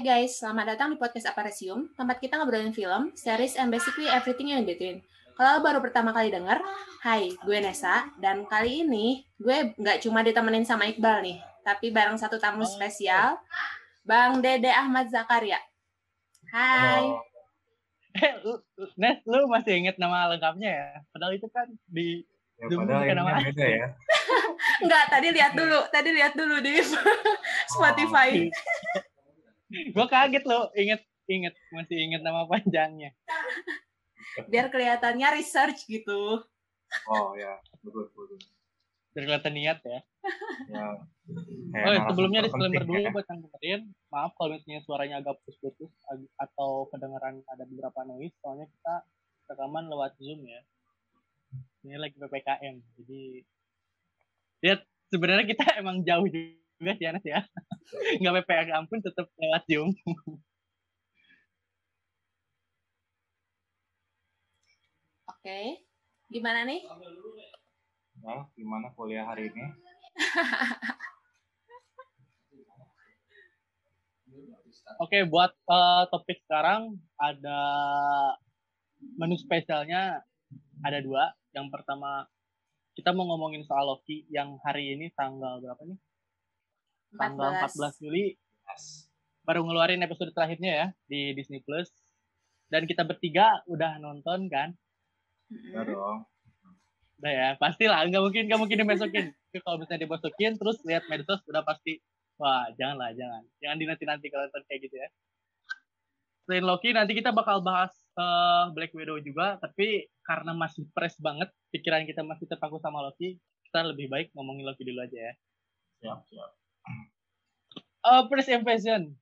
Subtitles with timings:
[0.00, 4.48] Hai guys, selamat datang di podcast Aparesium, tempat kita ngobrolin film, series, and basically everything
[4.48, 5.04] in between.
[5.36, 6.56] Kalau lo baru pertama kali denger,
[7.04, 12.16] hai, gue Nesa, dan kali ini gue nggak cuma ditemenin sama Iqbal nih, tapi bareng
[12.16, 13.36] satu tamu spesial,
[14.00, 15.60] Bang Dede Ahmad Zakaria.
[16.48, 17.04] Hai.
[17.04, 17.20] Oh.
[18.24, 18.56] Eh, lu,
[18.96, 20.88] Nes, lu masih inget nama lengkapnya ya?
[21.12, 22.24] Padahal itu kan di
[22.60, 23.86] Ya, Zoom padahal bukan ini nama beda ya.
[24.84, 26.76] Enggak, tadi lihat dulu, tadi lihat dulu di
[27.72, 28.48] Spotify.
[29.70, 33.14] Gue kaget lo, inget inget masih inget nama panjangnya.
[34.50, 36.42] Biar kelihatannya research gitu.
[37.06, 38.38] Oh ya, betul betul.
[39.14, 40.00] Biar kelihatan niat ya.
[40.70, 40.86] Ya.
[41.70, 43.10] Oh, ya, sebelumnya disclaimer penting dulu ya.
[43.14, 43.80] buat yang dengerin.
[44.10, 45.90] Maaf kalau misalnya suaranya agak putus-putus
[46.38, 48.94] atau kedengeran ada beberapa noise, soalnya kita
[49.50, 50.62] rekaman lewat Zoom ya.
[51.86, 53.22] Ini lagi PPKM, jadi
[54.60, 57.44] lihat sebenarnya kita emang jauh juga sih Anas ya.
[58.20, 59.92] Nggak PPKM pun tetap lewat Zoom.
[65.28, 65.84] Oke.
[66.30, 66.80] Gimana nih?
[68.20, 69.64] Ya, gimana kuliah hari ini?
[75.00, 77.60] Oke, buat eh, topik sekarang ada
[79.16, 80.22] menu spesialnya
[80.84, 81.32] ada dua.
[81.50, 82.28] Yang pertama
[82.94, 85.98] kita mau ngomongin soal Loki yang hari ini tanggal berapa nih?
[87.14, 88.38] Tanggal 14 Juli
[88.70, 89.10] Yes.
[89.42, 91.90] baru ngeluarin episode terakhirnya ya di Disney Plus.
[92.70, 94.70] Dan kita bertiga udah nonton kan?
[95.50, 95.74] Mm-mm.
[95.74, 96.22] Ya dong.
[97.18, 98.78] Udah ya, pastilah nggak mungkin nggak mungkin.
[98.86, 101.98] Tapi kalau misalnya dibesokin terus lihat medsos udah pasti
[102.38, 105.08] wah janganlah jangan jangan dinanti nanti kalau nonton kayak gitu ya.
[106.46, 111.50] Selain Loki nanti kita bakal bahas eh, Black Widow juga, tapi karena masih fresh banget
[111.74, 113.34] pikiran kita masih terpaku sama Loki,
[113.66, 115.32] kita lebih baik ngomongin Loki dulu aja ya.
[116.00, 116.50] Siap, siap.
[118.00, 119.12] Eh, first impression,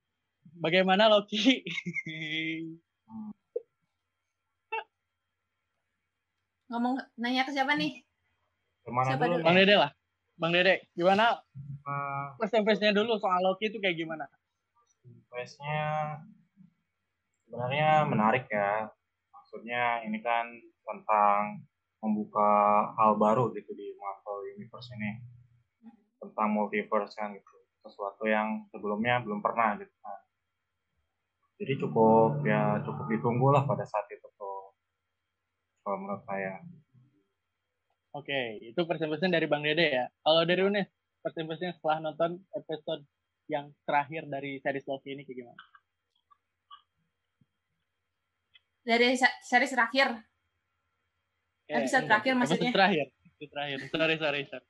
[0.55, 1.67] bagaimana Loki?
[6.71, 8.07] Ngomong nanya ke siapa nih?
[8.87, 9.43] Ke mana Siapa dulu?
[9.43, 9.51] dulu?
[9.51, 9.59] Bang?
[9.59, 9.91] Dede lah,
[10.39, 11.43] Bang Dede, gimana
[11.89, 14.31] Eh, first impressionnya dulu soal Loki itu kayak gimana?
[15.27, 16.15] Quest-nya
[17.43, 18.87] sebenarnya menarik ya.
[19.35, 20.47] Maksudnya ini kan
[20.87, 21.67] tentang
[21.99, 25.19] membuka hal baru gitu di Marvel Universe ini.
[26.23, 27.58] Tentang multiverse kan gitu.
[27.89, 30.21] Sesuatu yang sebelumnya belum pernah gitu kan.
[31.59, 34.77] Jadi cukup ya cukup ditunggu lah pada saat itu tuh.
[35.83, 36.63] Kalau menurut saya.
[38.15, 40.07] Oke, itu impression dari Bang Dede ya.
[40.23, 40.89] Kalau dari Unes,
[41.25, 43.05] impression setelah nonton episode
[43.49, 45.63] yang terakhir dari series Loki ini kayak gimana?
[48.85, 50.09] Dari se- series terakhir.
[51.69, 52.57] Ya, Episode enggak, terakhir maksudnya?
[52.57, 53.07] Episode terakhir.
[53.13, 53.79] Episode terakhir.
[53.93, 54.67] Sorry, sorry, sorry.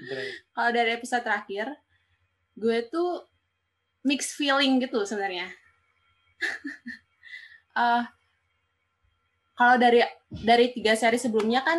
[0.54, 1.66] Kalau dari episode terakhir,
[2.60, 3.24] gue tuh
[4.02, 5.48] mixed feeling gitu sebenarnya.
[7.70, 8.02] Eh,
[9.54, 11.78] kalau dari dari tiga seri sebelumnya kan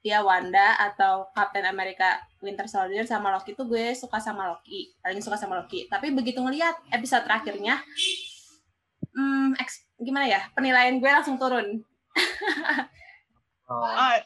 [0.00, 5.22] ya Wanda atau Captain America Winter Soldier sama Loki tuh gue suka sama Loki paling
[5.22, 5.86] suka sama Loki.
[5.86, 7.78] Tapi begitu ngelihat episode terakhirnya
[9.14, 11.78] hmm, eks- gimana ya penilaian gue langsung turun.
[13.68, 14.18] Oh, Ah,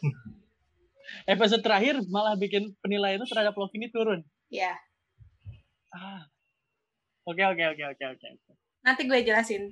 [1.26, 4.24] episode terakhir malah bikin penilaian itu terhadap Loki ini turun.
[4.48, 4.72] ya
[5.92, 6.24] Ah.
[7.28, 8.28] Oke, oke, oke, oke, oke.
[8.82, 9.70] nanti gue jelasin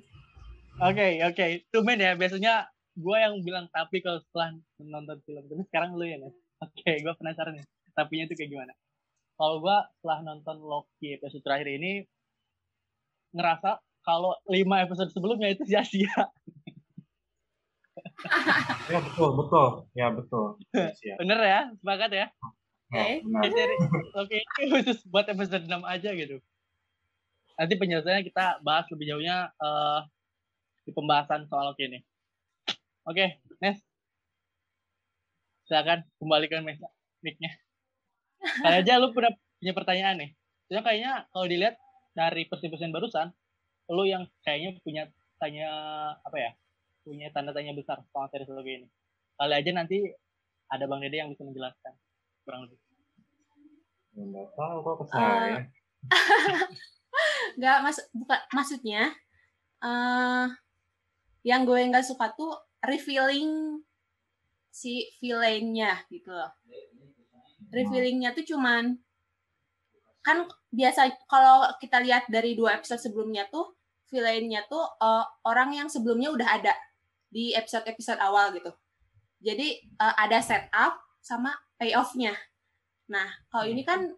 [0.79, 1.45] Oke, oke.
[1.67, 5.43] Tumen ya, biasanya gue yang bilang tapi kalau setelah nonton film.
[5.51, 6.17] Tapi sekarang lu ya.
[6.63, 7.65] Oke, gue penasaran nih.
[7.91, 8.73] Tapinya itu kayak gimana?
[9.35, 12.07] Kalau gue setelah nonton Loki episode terakhir ini,
[13.35, 16.31] ngerasa kalau lima episode sebelumnya itu sia-sia.
[18.87, 19.67] ya betul, betul.
[19.97, 20.55] Ya betul.
[21.21, 21.61] Bener ya?
[21.77, 22.27] Sepakat ya?
[22.91, 23.23] Oke.
[24.11, 26.43] Loki ini khusus buat episode 6 aja gitu.
[27.55, 29.99] Nanti penjelasannya kita bahas lebih jauhnya eh,
[30.83, 32.03] di pembahasan soal ini.
[33.07, 33.79] Oke, Nes.
[35.71, 36.83] Silakan kembalikan mic-
[37.23, 37.55] mic-nya.
[38.59, 39.31] Kali aja lu punya,
[39.63, 40.29] punya pertanyaan nih.
[40.67, 41.75] Soalnya kayaknya kalau dilihat
[42.11, 43.31] dari persimpasan barusan,
[43.87, 45.03] lu yang kayaknya punya
[45.39, 45.69] tanya
[46.27, 46.51] apa ya?
[47.07, 48.87] Punya tanda tanya besar soal Loki ini.
[49.39, 50.11] Kali aja nanti
[50.67, 51.95] ada Bang Dede yang bisa menjelaskan
[52.43, 52.79] kurang lebih.
[54.17, 55.57] Nggak tahu kok ke saya.
[57.59, 59.11] nggak mas bukan maksudnya
[59.81, 60.47] eh
[61.41, 62.53] yang gue nggak suka tuh
[62.85, 63.81] revealing
[64.71, 66.51] si villainnya gitu loh
[67.73, 68.95] revealingnya tuh cuman
[70.21, 73.73] kan biasa kalau kita lihat dari dua episode sebelumnya tuh
[74.13, 76.73] villainnya tuh eh, orang yang sebelumnya udah ada
[77.31, 78.69] di episode-episode awal gitu
[79.41, 82.33] jadi eh, ada setup sama payoff-nya
[83.07, 84.09] nah kalau ini kan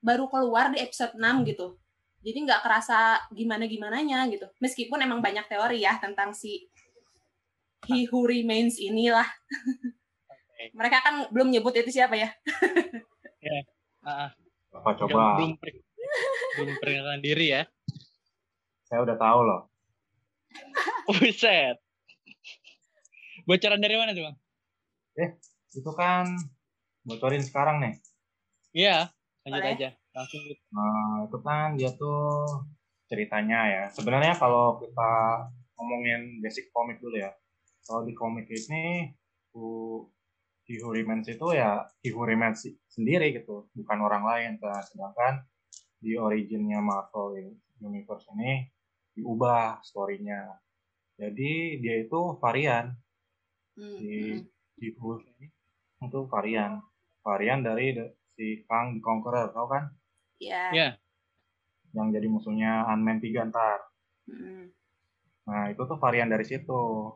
[0.00, 1.76] baru keluar di episode 6 gitu
[2.20, 6.68] jadi nggak kerasa gimana gimananya gitu meskipun emang banyak teori ya tentang si
[7.88, 9.24] he who remains inilah
[10.28, 10.64] Oke.
[10.72, 12.28] mereka kan belum nyebut itu siapa ya
[14.00, 14.30] Ah, ah.
[14.70, 15.84] Bapak Belum- coba, belum per-
[16.54, 17.62] belum perkenalkan diri ya
[18.84, 19.60] saya udah tahu loh.
[21.06, 21.78] Buset.
[23.46, 24.36] Bocoran dari mana tuh bang?
[25.74, 26.26] Itu kan
[27.06, 27.94] bocorin sekarang nih.
[28.74, 29.10] Iya,
[29.46, 29.74] lanjut Boleh.
[29.76, 29.88] aja.
[30.14, 30.62] Langsung gitu.
[30.74, 32.20] Nah, itu kan dia tuh
[33.10, 33.84] ceritanya ya.
[33.90, 35.10] Sebenarnya kalau kita
[35.78, 37.30] ngomongin basic komik dulu ya.
[37.86, 39.10] Kalau di komik ini
[39.50, 40.06] Who
[40.94, 44.52] Remains itu ya Remains sendiri gitu, bukan orang lain.
[44.62, 45.42] Nah, sedangkan
[45.98, 48.70] di originnya Marvel Universe ini
[49.18, 50.62] diubah story-nya.
[51.18, 52.94] Jadi dia itu varian
[53.78, 54.44] Hmm, di hmm.
[54.76, 55.18] di Who
[56.00, 56.80] itu varian
[57.20, 59.92] varian dari the- si Kang the Conqueror, tau kan?
[60.40, 60.88] ya Iya.
[61.92, 63.84] Yang jadi musuhnya Ant-Man 3 ntar.
[64.24, 64.72] Hmm.
[65.44, 67.12] Nah, itu tuh varian dari situ.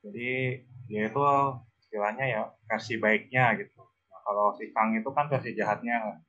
[0.00, 1.20] Jadi, dia itu
[1.78, 3.82] istilahnya ya versi baiknya gitu.
[3.82, 6.22] Nah, kalau si Kang itu kan versi jahatnya.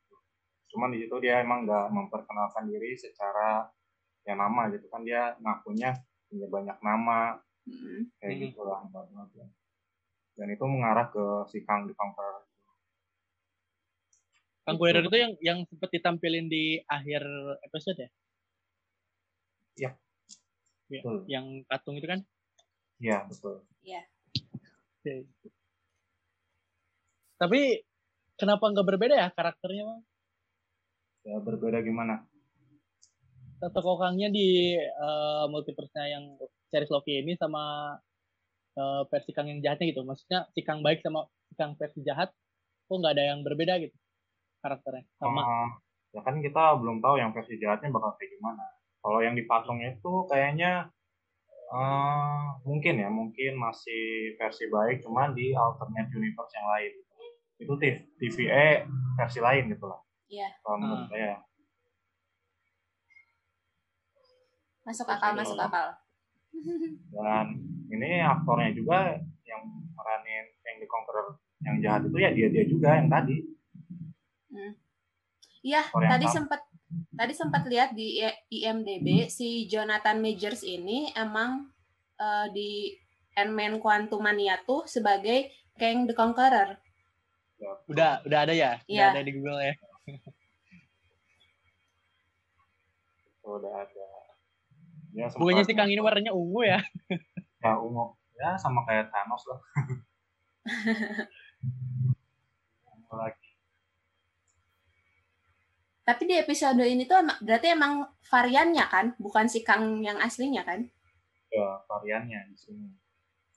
[0.68, 3.69] Cuman di situ dia emang nggak memperkenalkan diri secara
[4.26, 5.94] ya nama gitu kan dia ngakunya
[6.28, 8.10] punya banyak nama Hmm.
[8.19, 8.44] kayak Hmm.
[8.44, 8.81] gitu lah.
[10.33, 12.45] Dan itu mengarah ke si Kang di Conqueror.
[14.63, 14.80] Kang.
[14.80, 17.21] Kuirer itu yang yang sempat ditampilin di akhir
[17.68, 18.09] episode ya?
[19.74, 19.91] Iya.
[20.89, 21.18] Iya, Betul.
[21.30, 22.19] Yang patung itu kan?
[23.01, 23.65] Iya, betul.
[25.03, 25.27] Oke.
[27.35, 27.62] Tapi
[28.39, 30.01] kenapa nggak berbeda ya karakternya bang?
[31.27, 32.24] Ya, berbeda gimana?
[33.59, 36.35] Tokoh Kangnya di eh, multiverse-nya yang
[36.71, 37.95] series Loki ini sama
[38.74, 40.02] eh, versi Kang yang jahatnya gitu.
[40.02, 42.30] Maksudnya si Kang baik sama si Kang versi jahat,
[42.86, 43.96] kok nggak ada yang berbeda gitu
[44.60, 45.04] karakternya?
[45.20, 45.42] Sama.
[45.44, 45.70] Eh,
[46.14, 48.64] ya kan kita belum tahu yang versi jahatnya bakal kayak gimana.
[49.04, 50.88] Kalau yang di patungnya itu kayaknya
[51.74, 56.94] eh mungkin ya, mungkin masih versi baik, cuman di alternate universe yang lain.
[57.58, 57.74] Itu
[58.22, 58.86] TVA
[59.18, 59.98] versi lain gitu lah.
[60.30, 60.50] Iya.
[60.62, 61.10] Kalau menurut Ah.
[61.10, 61.36] saya.
[64.84, 65.96] masuk akal masuk akal
[67.16, 67.48] Dan
[67.94, 69.63] ini aktornya juga yang
[69.94, 73.38] meranin yang di Conqueror yang jahat itu ya dia-dia juga yang tadi.
[75.63, 76.62] Iya, Korea tadi sempat
[77.16, 81.72] tadi sempat lihat di I- IMDb si Jonathan Majors ini emang
[82.19, 82.92] eh, di
[83.34, 85.50] Ant-Man Quantumania tuh sebagai
[85.80, 86.78] Kang the Conqueror.
[87.57, 88.72] Ya, Udah, udah ada ya?
[88.84, 89.06] Udah Iya.
[89.16, 89.74] ada di Google ya?
[93.44, 94.07] udah ada.
[95.13, 96.80] Ya, Bukannya si Kang ini warnanya ungu ya?
[97.63, 99.60] Ya ungu ya sama kayak Thanos lah.
[103.13, 103.50] Lagi?
[106.04, 110.83] Tapi di episode ini tuh berarti emang variannya kan, bukan si Kang yang aslinya kan?
[111.54, 112.89] ya variannya di sini.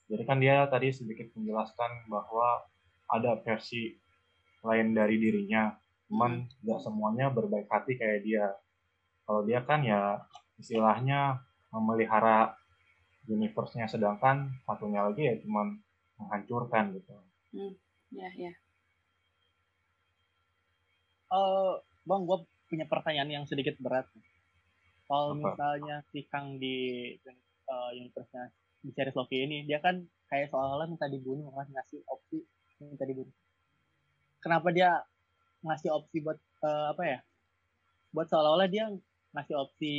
[0.07, 2.63] Jadi kan dia tadi sedikit menjelaskan bahwa
[3.09, 3.97] ada versi
[4.63, 5.73] lain dari dirinya.
[6.07, 8.47] Cuman nggak semuanya berbaik hati kayak dia.
[9.27, 10.23] Kalau dia kan ya
[10.61, 11.43] istilahnya
[11.75, 12.55] memelihara
[13.27, 15.79] universe-nya sedangkan satunya lagi ya cuman
[16.17, 17.13] menghancurkan gitu
[18.15, 18.53] Ya, ya.
[21.27, 21.75] Eh,
[22.07, 22.39] bang, gue
[22.71, 24.07] punya pertanyaan yang sedikit berat.
[25.07, 27.15] Kalau misalnya si Kang di
[27.67, 28.51] uh, universe-nya
[28.83, 32.43] di series Loki ini, dia kan kayak seolah-olah minta dibunuh kan, ngasih opsi
[32.83, 33.31] minta dibunuh.
[34.43, 35.03] Kenapa dia
[35.67, 37.19] ngasih opsi buat eh, apa ya?
[38.15, 38.91] Buat seolah-olah dia
[39.35, 39.95] ngasih opsi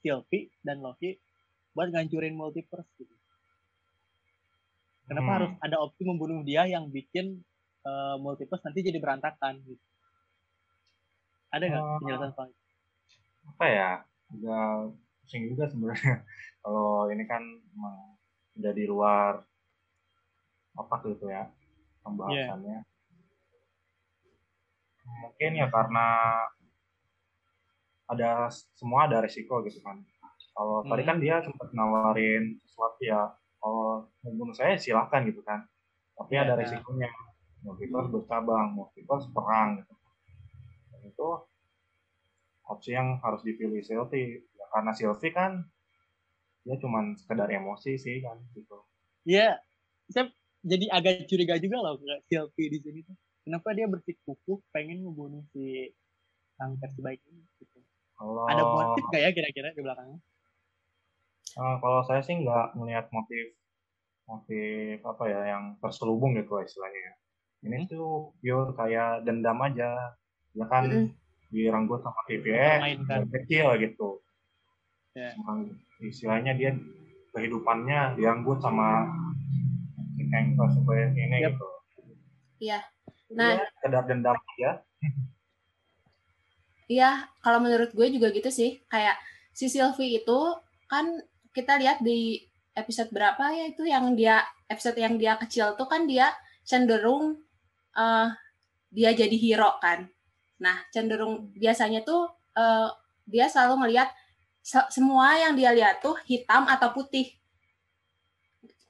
[0.00, 1.16] Sylvie dan Loki
[1.78, 3.14] buat ngancurin multiverse gitu.
[5.06, 5.36] Kenapa Hmm.
[5.38, 7.38] harus ada opsi membunuh dia yang bikin
[7.86, 9.84] eh, multiverse nanti jadi berantakan gitu?
[11.54, 11.96] Ada nggak Oh.
[12.02, 12.62] penjelasan soal itu?
[13.48, 13.90] apa ya
[14.28, 14.92] agak
[15.24, 16.14] pusing juga sebenarnya
[16.62, 17.42] kalau ini kan
[18.60, 19.40] udah di luar
[20.76, 21.48] otak gitu ya
[22.04, 22.84] pembahasannya
[25.24, 26.06] mungkin ya karena
[28.08, 30.00] ada semua ada resiko gitu kan
[30.58, 31.10] kalau tadi Hmm.
[31.14, 33.30] kan dia sempat nawarin sesuatu ya
[33.62, 35.62] kalau membunuh saya silahkan gitu kan
[36.18, 36.42] tapi Ya.
[36.42, 37.08] ada resikonya
[37.62, 39.94] multiverse bercabang multiverse perang gitu
[40.90, 41.28] dan itu
[42.68, 45.52] opsi yang harus dipilih Sylvie ya, karena Sylvie kan
[46.66, 48.76] dia cuman sekedar emosi sih kan gitu
[49.28, 49.60] Iya,
[50.08, 50.32] saya
[50.64, 53.16] jadi agak curiga juga loh ke Sylvie di sini tuh.
[53.44, 55.92] Kenapa dia bersikukuh pengen membunuh si
[56.56, 57.44] Kang versi baik ini?
[57.60, 57.78] Gitu.
[58.16, 60.18] kalau Ada motif nggak ya kira-kira di belakangnya?
[61.56, 63.56] Eh, kalau saya sih nggak melihat motif
[64.28, 67.14] motif apa ya yang terselubung gitu lah istilahnya ya
[67.58, 67.90] ini Hmm.
[67.90, 70.14] tuh pure kayak dendam aja
[70.54, 71.10] ya kan Mm-mm.
[71.50, 74.22] direnggut sama dari kecil gitu.
[75.16, 75.34] Ya.
[75.34, 76.70] Emang istilahnya dia
[77.34, 79.10] kehidupannya direnggut sama
[80.14, 81.56] si Kangkos supaya ini Yap.
[81.58, 81.68] gitu.
[82.62, 82.78] Iya.
[83.34, 83.58] Nah.
[83.58, 84.72] ya, sekedar dendam ya.
[86.88, 87.10] Iya,
[87.44, 88.80] kalau menurut gue juga gitu sih.
[88.88, 89.18] Kayak
[89.52, 90.38] si Sylvie itu
[90.88, 91.10] kan
[91.58, 92.46] kita lihat di
[92.78, 96.30] episode berapa ya itu yang dia episode yang dia kecil tuh kan dia
[96.62, 97.42] cenderung
[97.98, 98.28] eh
[98.88, 100.08] dia jadi hero kan.
[100.62, 102.88] Nah, cenderung biasanya tuh eh,
[103.26, 104.08] dia selalu melihat
[104.62, 107.34] se- semua yang dia lihat tuh hitam atau putih.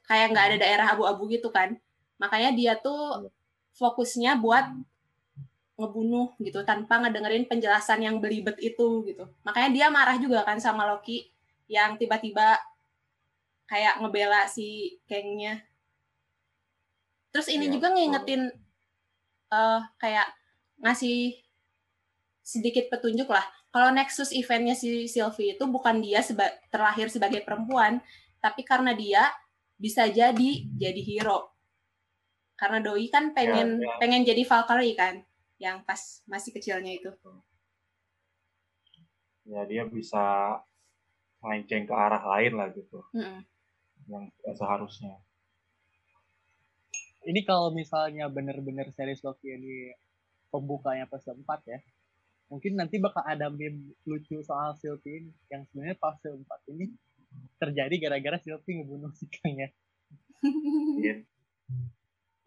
[0.07, 1.75] Kayak nggak ada daerah abu-abu gitu kan.
[2.21, 3.29] Makanya dia tuh
[3.77, 4.65] fokusnya buat
[5.79, 9.25] ngebunuh gitu tanpa ngedengerin penjelasan yang belibet itu gitu.
[9.47, 11.31] Makanya dia marah juga kan sama Loki
[11.69, 12.57] yang tiba-tiba
[13.69, 15.53] kayak ngebela si Kangnya.
[17.31, 18.41] Terus ini Iya, juga ngingetin
[19.49, 20.27] eh kayak
[20.83, 21.19] ngasih
[22.51, 23.45] sedikit petunjuk lah.
[23.73, 28.01] Kalau Nexus eventnya si Sylvie itu bukan dia seba- terlahir sebagai perempuan,
[28.41, 29.29] tapi karena dia
[29.77, 30.49] bisa jadi
[30.81, 31.39] jadi hero.
[32.59, 33.93] Karena Doi kan pengen ya.
[34.01, 35.15] pengen jadi Valkyrie kan,
[35.65, 37.11] yang pas masih kecilnya itu.
[39.51, 40.23] Ya dia bisa
[41.39, 43.41] melenceng ke arah lain lah gitu Mm-mm.
[44.11, 45.15] yang tidak seharusnya.
[47.23, 49.91] Ini kalau misalnya bener-bener series Loki ini
[50.49, 51.79] pembukanya pas keempat ya,
[52.49, 56.89] mungkin nanti bakal ada meme lucu soal Sylvie ini yang sebenarnya pas keempat ini
[57.61, 59.69] terjadi gara-gara Sylvie ngebunuh si Kang ya.
[60.99, 61.15] Iya.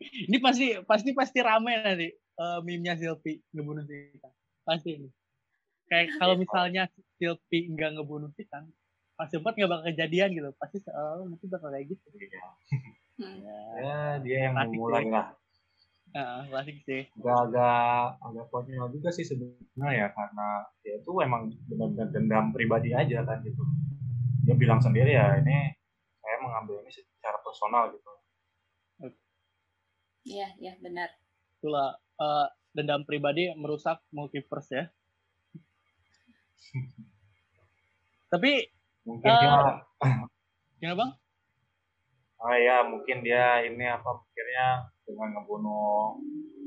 [0.02, 4.34] Ini pasti pasti pasti rame nanti eh, meme-nya Sylvie ngebunuh si Kang.
[4.66, 5.08] Pasti ini.
[5.86, 8.66] Kayak kalau misalnya Sylvie nggak ngebunuh si Kang,
[9.16, 10.48] pas keempat nggak bakal kejadian gitu.
[10.56, 12.06] Pasti uh, nanti bakal kayak gitu.
[12.16, 12.44] Ya,
[13.82, 15.12] Ya dia yang Klasik memulai sih.
[15.12, 15.26] lah.
[16.12, 17.02] Heeh, klasik sih.
[17.16, 20.46] Agak-agak agak konyol juga sih sebenarnya ya karena
[20.84, 23.62] dia itu emang benar-benar dendam pribadi aja kan gitu.
[24.44, 25.72] Dia bilang sendiri ya ini
[26.20, 28.12] saya mengambil ini secara personal gitu.
[30.22, 31.10] Iya, iya benar.
[31.58, 34.84] Itulah eh, dendam pribadi merusak multiverse ya.
[38.32, 38.52] Tapi
[39.02, 39.50] Mungkin Eh, dia
[40.80, 41.10] gimana bang?
[42.38, 44.66] ah ya mungkin dia ini apa pikirnya
[45.04, 46.18] dengan ngebunuh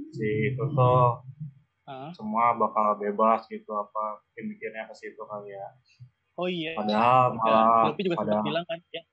[0.10, 1.20] si itu tuh
[1.84, 5.68] Ah, semua bakal bebas gitu apa mungkin mikirnya ke situ kali ya.
[6.34, 6.74] oh iya.
[6.74, 9.04] Padahal malah Sylvie juga sempat padahal bilang kan ya.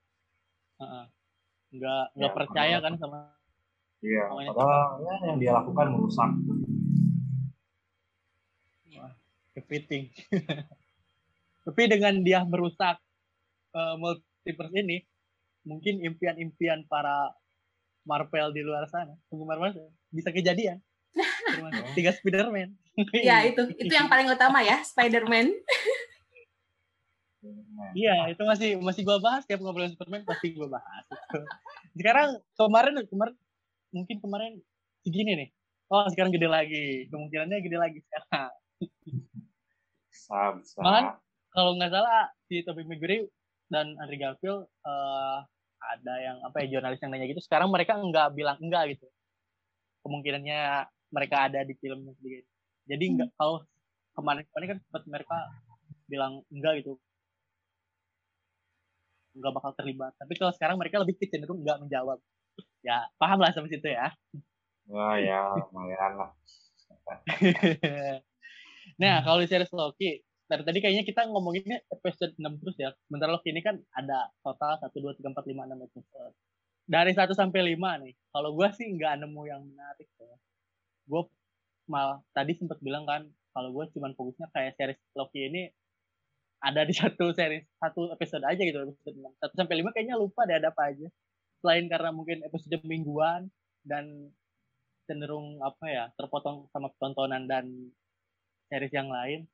[0.79, 1.05] Heeh.
[1.69, 3.17] Nggak nggak Ya, percaya padahal- kan sama
[4.01, 6.29] iya padahal ya, yang dia lakukan merusak.
[9.53, 10.09] kepiting.
[11.63, 12.97] Tapi dengan dia merusak
[13.73, 14.97] eh, multiverse ini,
[15.63, 17.33] mungkin impian-impian para
[18.03, 20.79] Marvel di luar sana, penggemar Marvel, bisa kejadian.
[21.49, 22.69] Termasuk Tiga Spider-Man.
[23.19, 25.49] Ya itu, itu yang paling utama ya, Spider-Man.
[27.93, 31.03] Iya, itu masih masih gua bahas tiap ngobrolin Superman pasti gua bahas.
[31.91, 33.35] Sekarang kemarin kemarin
[33.89, 34.51] mungkin kemarin
[35.01, 35.49] segini nih.
[35.87, 36.85] Oh, sekarang gede lagi.
[37.09, 38.51] Kemungkinannya gede lagi sekarang.
[40.79, 41.01] Malah-
[41.49, 43.29] Kalau nggak salah si Tobey Maguire
[43.71, 45.37] dan Andrew Garfield eh,
[45.83, 47.43] ada yang apa ya jurnalis yang nanya gitu.
[47.43, 49.07] Sekarang mereka nggak bilang enggak gitu.
[50.03, 52.47] Kemungkinannya mereka ada di film sedikit.
[52.87, 53.63] Jadi enggak kalau
[54.15, 55.37] kemarin kemarin kan sempat mereka
[56.07, 56.99] bilang enggak gitu
[59.33, 60.13] nggak bakal terlibat.
[60.17, 62.21] Tapi kalau sekarang mereka lebih cenderung nggak menjawab.
[62.85, 64.13] Ya, paham lah sampai situ ya.
[64.91, 66.31] Wah ya lumayan lah.
[69.01, 70.21] nah, kalau di series Loki,
[70.53, 72.93] dari tadi kayaknya kita ngomonginnya episode 6 terus ya.
[73.09, 76.33] Sementara Loki ini kan ada total 1, 2, 3, 4, 5, 6 episode.
[76.85, 80.37] Dari 1 sampai 5 nih, kalau gue sih nggak nemu yang menarik ya.
[81.09, 81.25] Gue
[81.89, 85.73] malah tadi sempat bilang kan, kalau gue cuman fokusnya kayak series Loki ini
[86.61, 89.25] ada di satu series, satu episode aja gitu, episode 6.
[89.41, 91.09] 1 sampai 5 kayaknya lupa deh ada apa aja.
[91.65, 93.49] Selain karena mungkin episode mingguan
[93.81, 94.29] dan
[95.09, 97.65] cenderung apa ya terpotong sama tontonan dan
[98.69, 99.49] series yang lain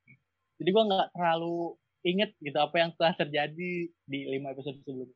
[0.60, 5.16] jadi gue nggak terlalu inget gitu apa yang telah terjadi di lima episode sebelumnya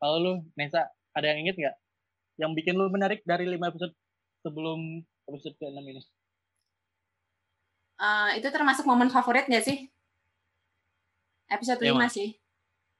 [0.00, 1.76] kalau lu Nesa ada yang inget nggak
[2.40, 3.92] yang bikin lu menarik dari lima episode
[4.40, 6.00] sebelum episode ke enam ini
[8.00, 9.84] Eh, itu termasuk momen favorit nggak sih?
[11.52, 12.16] Episode 5 Mas.
[12.16, 12.32] sih.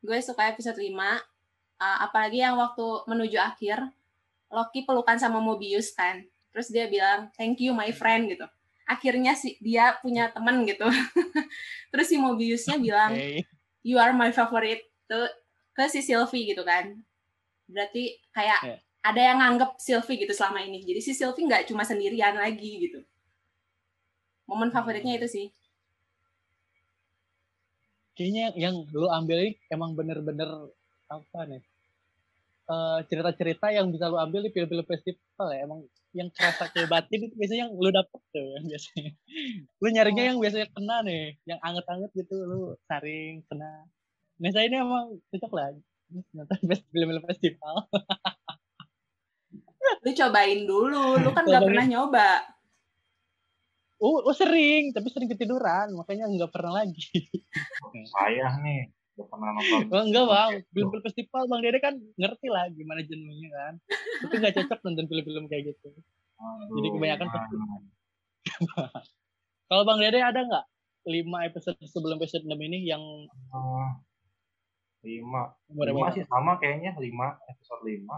[0.05, 0.93] Gue suka episode 5.
[1.81, 3.81] Eh, apalagi yang waktu menuju akhir,
[4.53, 6.21] Loki pelukan sama Mobius kan.
[6.53, 8.45] Terus dia bilang, thank you my friend gitu.
[8.91, 10.83] Akhirnya sih dia punya teman gitu.
[11.95, 13.47] Terus si Mobiusnya bilang, Oke.
[13.87, 15.31] you are my favorite tuh
[15.71, 16.99] ke si Sylvie gitu kan.
[17.71, 18.77] Berarti kayak Iya.
[19.01, 20.83] ada yang nganggep Sylvie gitu selama ini.
[20.83, 22.99] Jadi si Sylvie nggak cuma sendirian lagi gitu.
[24.45, 25.47] Momen favoritnya itu sih.
[28.11, 30.45] kayaknya yang lu ambil ini emang bener-bener
[31.09, 31.63] apa nih
[32.69, 37.23] eh, cerita-cerita yang bisa lu ambil di film-film festival ya emang yang kerasa kayak batin
[37.23, 39.13] itu biasanya yang lu dapet tuh yang biasanya.
[39.79, 43.87] Lu nyarinya yang biasanya kena nih yang anget-anget gitu lu saring kena.
[44.41, 45.67] Nah saya ini emang cocok lah
[46.35, 47.75] nonton best film-film festival.
[50.01, 52.31] Lu cobain dulu, lu kan nggak pernah nyoba.
[54.01, 57.29] oh, oh sering tapi sering ketiduran makanya nggak pernah lagi.
[58.17, 58.89] Saya nih
[59.21, 59.81] udah pernah nonton.
[59.93, 63.75] Oh, enggak bang, film-film festival bang Dede kan ngerti lah gimana jenuhnya kan.
[64.25, 65.89] Tapi nggak cocok nonton film-film kayak gitu.
[66.41, 67.77] Aduh, Jadi kebanyakan gimana?
[69.69, 70.65] Kalau bang Dede ada nggak
[71.07, 73.01] lima episode sebelum episode 6 ini yang
[73.51, 73.97] Ah,
[75.01, 75.53] lima.
[75.69, 78.17] Lima sih sama kayaknya lima episode lima.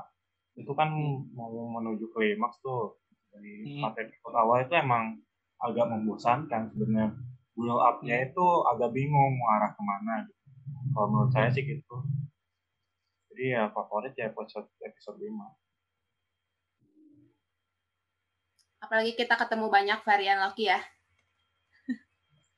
[0.55, 0.91] Itu kan
[1.33, 2.99] mau menuju klimaks tuh.
[3.33, 3.89] Dari Hmm.
[3.89, 5.17] episode awal itu emang
[5.57, 7.17] agak membosankan sebenarnya.
[7.53, 8.27] Build up-nya Hmm.
[8.29, 10.42] itu agak bingung mau arah ke mana gitu.
[10.93, 11.97] Kalau menurut saya sih gitu.
[13.33, 15.33] Jadi ya favorit ya episode episode 5.
[18.83, 20.81] Apalagi kita ketemu banyak varian Loki ya.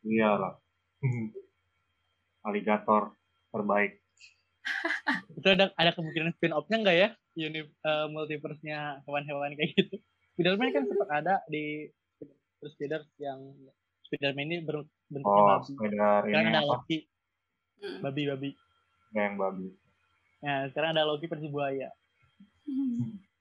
[0.04, 0.52] Iya lah.
[2.44, 3.14] Aligator
[3.54, 4.02] terbaik.
[5.38, 7.08] Itu ada ada kemungkinan spin off-nya nggak ya?
[7.38, 9.96] Uni eh, multiverse-nya hewan-hewan kayak gitu.
[10.34, 11.86] Spiderman kan sempat ada di
[12.64, 13.54] Spider yang
[14.08, 16.82] Spiderman ini bentuknya Oh, spider ini ada apa?
[17.84, 18.02] Loki Mm.
[18.02, 18.50] babi-babi.
[19.12, 19.68] Yang babi.
[20.40, 21.90] Nah, sekarang ada Loki versi buaya.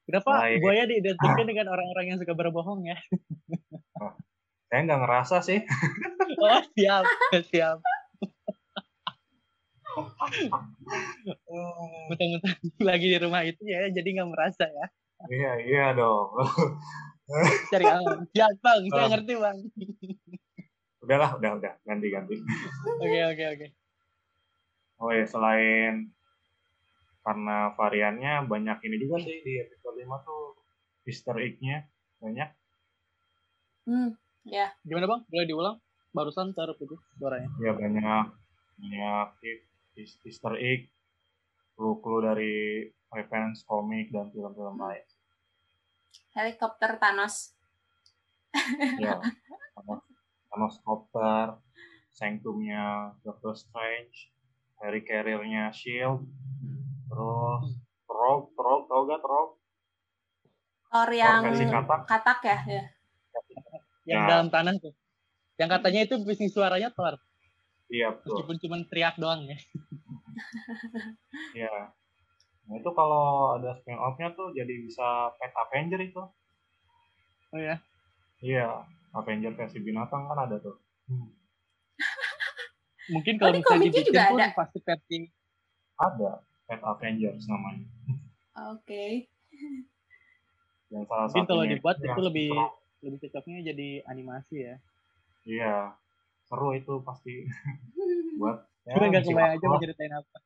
[0.03, 0.59] Kenapa Baik.
[0.59, 2.97] buaya diidentikan dengan orang-orang yang suka berbohong ya?
[4.67, 5.63] Saya nggak ngerasa sih.
[6.33, 7.05] Oh, siap,
[7.45, 7.77] siap.
[12.09, 14.85] Mentang-mentang lagi di rumah itu ya, jadi nggak merasa ya.
[15.25, 16.35] Iya, iya dong.
[17.69, 18.27] Cari aman.
[18.27, 18.81] Siap, Bang.
[18.89, 19.07] Saya Oh.
[19.07, 19.57] ngerti, Bang.
[20.99, 21.73] Udahlah, udah, udah.
[21.85, 22.35] Ganti-ganti.
[22.97, 23.67] Oke, oke, oke.
[25.03, 26.15] Oh ya, selain
[27.27, 30.43] karena variannya banyak ini juga sih di episode 5 tuh
[31.03, 31.83] Easter egg-nya
[32.23, 32.49] banyak.
[33.83, 34.15] Hmm,
[34.47, 34.71] ya.
[34.87, 35.21] Gimana, Bang?
[35.27, 35.75] Boleh diulang?
[36.15, 37.51] Barusan taruh itu suaranya.
[37.59, 38.25] Ya banyak
[38.79, 39.27] banyak
[39.99, 40.87] Easter egg,
[41.75, 42.53] clue-clue dari
[43.11, 45.03] reference komik dan film-film lain.
[46.31, 47.59] Helikopter Thanos.
[49.03, 49.19] Ya,
[49.75, 50.01] Thanos,
[50.47, 51.59] Thanos Copter,
[52.13, 54.33] Sanctumnya Doctor Strange,
[54.83, 56.27] Harry Carrier-nya Shield,
[57.07, 57.63] terus
[58.03, 59.49] Trog, Trog, tau gak Trog?
[60.91, 62.01] Thor yang versi katak.
[62.05, 62.83] katak ya, ya.
[64.03, 64.27] Yang Ya.
[64.27, 64.91] dalam tanah tuh.
[65.55, 67.15] Yang katanya itu bisnis suaranya Thor.
[67.87, 68.43] Iya, betul.
[68.43, 69.55] Meskipun cuma teriak doang ya.
[71.53, 71.93] Iya.
[72.65, 76.23] Nah itu kalau ada spin off-nya tuh jadi bisa Pet Avenger itu.
[77.53, 77.77] Oh ya.
[78.41, 80.81] Iya, Avenger versi binatang kan ada tuh.
[83.05, 84.47] Mungkin kalau misalnya komiknya dibikin juga pun ada?
[84.53, 85.17] pasti versi
[85.95, 86.31] Ada
[86.63, 87.85] Pet Avengers namanya.
[88.71, 89.05] Oke.
[90.87, 92.67] Dan salah Mungkin kalau dibuat itu itu yang lebih seru.
[93.03, 94.75] lebih cocoknya jadi animasi ya.
[95.43, 95.75] Iya,
[96.41, 97.43] seru itu pasti
[98.39, 98.63] buat.
[98.83, 99.81] ya, Gue nggak kebayang aja waktu mau lah.
[99.81, 100.37] ceritain apa.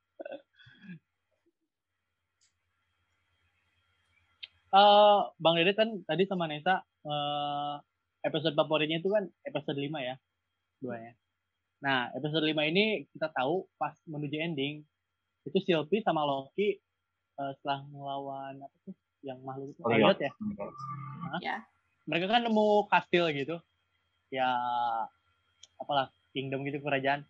[4.67, 7.75] Eh, Bang Dede kan tadi sama Nesa eh,
[8.21, 10.15] episode favoritnya itu kan episode 5 ya.
[10.83, 11.13] Duanya.
[11.77, 14.81] Nah, episode 5 ini kita tahu pas menuju ending
[15.45, 16.77] itu Sylvie sama Loki
[17.37, 19.81] eh, setelah melawan apa tuh yang makhluk itu
[20.21, 20.31] ya.
[21.41, 21.57] Ya.
[22.07, 23.57] Mereka kan nemu kastil gitu.
[24.33, 24.49] Ya
[25.77, 27.23] apalah kingdom gitu kerajaan.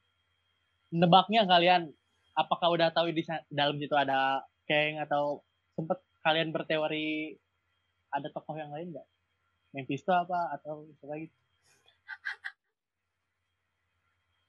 [0.96, 1.92] Nebaknya kalian
[2.38, 5.44] apakah udah tahu di dalam situ ada Kang atau
[5.76, 7.36] sempet kalian berteori
[8.12, 9.08] ada tokoh yang lain nggak?
[9.76, 11.36] Mephisto apa atau siapa gitu?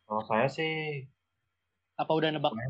[0.08, 1.04] Kalau saya sih
[2.00, 2.64] Apa udah nebak ya?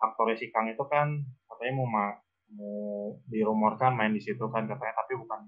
[0.00, 2.04] aktornya si Kang itu kan katanya mau ma
[2.50, 5.40] mau dirumorkan main di situ kan katanya tapi bukan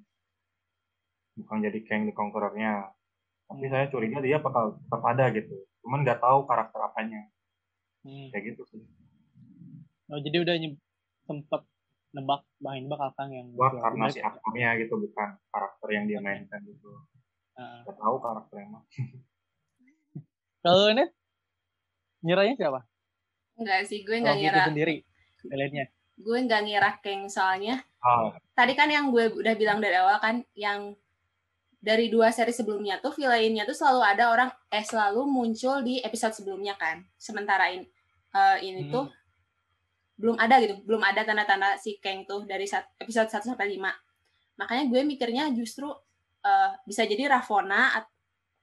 [1.40, 2.94] bukan jadi Kang the Conqueror-nya.
[3.48, 3.72] Tapi Hmm.
[3.72, 5.66] saya curiga dia bakal tetap ada gitu.
[5.82, 7.26] Cuman nggak tahu karakter apanya.
[8.06, 8.28] Hmm.
[8.30, 8.82] Kayak gitu sih.
[10.12, 10.54] Oh, jadi udah
[11.26, 11.62] sempet
[12.12, 14.28] nebak bahan nebak Kang yang Wah, karena si ya?
[14.30, 16.86] aktornya gitu bukan karakter yang dia mainkan gitu.
[17.56, 17.88] Heeh.
[17.88, 18.84] Nggak tahu karakter emang.
[20.62, 21.04] Kalau ini
[22.22, 22.80] nyerahnya siapa?
[23.54, 24.62] Enggak sih, gue Loki nggak ngira.
[24.70, 24.96] sendiri.
[25.42, 25.84] Kaliannya.
[26.16, 27.82] Gue nggak ngira Kang soalnya.
[27.98, 30.94] Ah, Tadi kan yang gue udah bilang dari awal kan, yang
[31.76, 36.30] dari dua seri sebelumnya tuh villainnya tuh selalu ada orang eh selalu muncul di episode
[36.32, 37.02] sebelumnya kan.
[37.16, 37.86] Sementara ini
[38.32, 38.92] eh, ini Hmm.
[38.92, 39.06] tuh
[40.14, 43.90] belum ada gitu, belum ada tanda-tanda si Kang tuh dari episode 1 sampai 5.
[44.54, 45.90] Makanya gue mikirnya justru
[46.40, 48.10] eh, bisa jadi Ravonna at-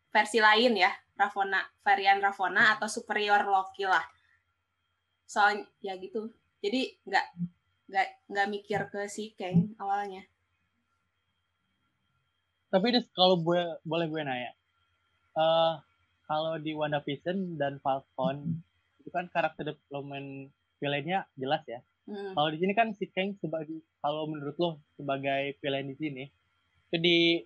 [0.10, 4.02] versi lain ya, Ravona varian Ravona atau superior Loki lah.
[5.28, 6.32] Soalnya ya gitu.
[6.64, 7.26] Jadi nggak
[7.92, 10.24] nggak nggak mikir ke si Kang awalnya.
[12.72, 14.56] Tapi ini kalau gue boleh gue nanya.
[15.36, 15.76] Uh,
[16.24, 18.64] kalau di WandaVision dan Falcon
[19.04, 21.84] itu kan karakter development villainnya jelas ya.
[22.10, 22.34] Hmm.
[22.34, 26.26] kalau di sini kan si Kang sebagai kalau menurut lo sebagai villain di sini
[26.90, 27.38] itu di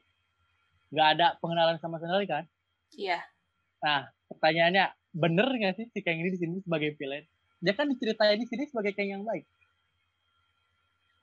[0.96, 2.48] nggak ada pengenalan sama sekali kan?
[2.96, 3.20] Iya
[3.84, 7.28] nah pertanyaannya bener nggak sih si Kang ini di sini sebagai villain?
[7.60, 9.46] Dia kan diceritain di sini sebagai Kang yang baik.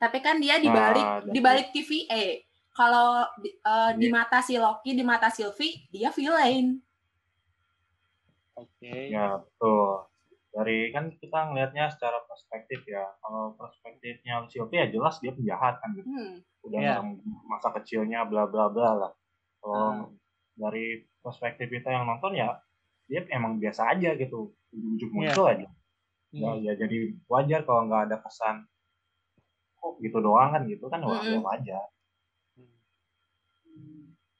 [0.00, 3.26] Tapi kan dia dibalik nah, dibalik TVA kalau
[3.66, 6.78] uh, di mata si Loki di mata Sylvie dia villain.
[8.56, 8.80] Oke.
[8.80, 9.12] Okay.
[9.12, 10.08] ya betul.
[10.50, 13.04] Dari kan kita ngelihatnya secara perspektif ya.
[13.20, 16.08] Kalau perspektifnya Sylvie ya jelas dia penjahat kan gitu.
[16.08, 16.36] Hmm.
[16.60, 17.00] udah yeah.
[17.48, 19.12] masa kecilnya bla bla bla lah.
[19.60, 20.19] Kalau hmm.
[20.54, 22.58] Dari perspektif kita yang nonton ya
[23.10, 24.54] dia emang biasa aja gitu.
[24.70, 25.16] Ujuk-ujuk iya.
[25.18, 25.54] muncul yeah.
[25.58, 25.68] aja
[26.30, 28.62] ya, ya jadi wajar kalau nggak ada kesan
[29.82, 30.62] kok gitu doang kan?
[30.70, 31.84] Gitu kan mm wajar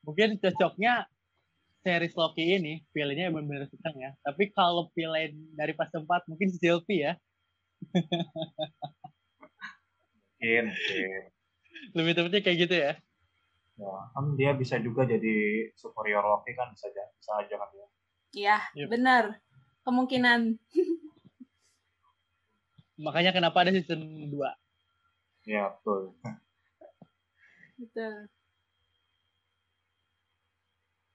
[0.01, 1.07] mungkin cocoknya
[1.87, 4.11] series Loki ini pilihnya benar-benar sedang ya.
[4.27, 7.13] Tapi kalau pilih dari pas tempat mungkin Sylvie ya.
[10.41, 11.21] Mungkin mungkin.
[11.97, 12.93] Lebih tepatnya kayak gitu ya
[13.81, 17.87] ya kan dia bisa juga jadi superior Loki kan bisa aja bisa aja kan ya
[18.37, 18.89] iya yep.
[18.93, 19.41] benar
[19.89, 20.61] kemungkinan
[23.01, 25.49] Makanya kenapa ada season 2.
[25.49, 26.13] Ya, betul.
[27.81, 28.15] Betul.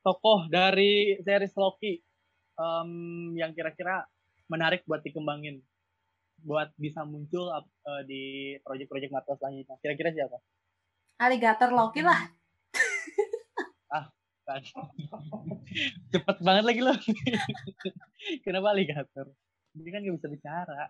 [0.02, 2.02] Tokoh dari series Loki
[2.58, 4.06] um, yang kira-kira
[4.50, 5.62] menarik buat dikembangin
[6.46, 9.78] buat bisa muncul uh, di proyek-proyek Marvel selanjutnya.
[9.82, 10.38] Kira-kira siapa?
[11.22, 12.22] Alligator Loki lah.
[14.46, 14.62] Kan.
[16.14, 16.94] Cepet banget lagi lo.
[18.46, 19.28] Kenapa alligator?
[19.76, 20.88] Ini kan gak bisa bicara.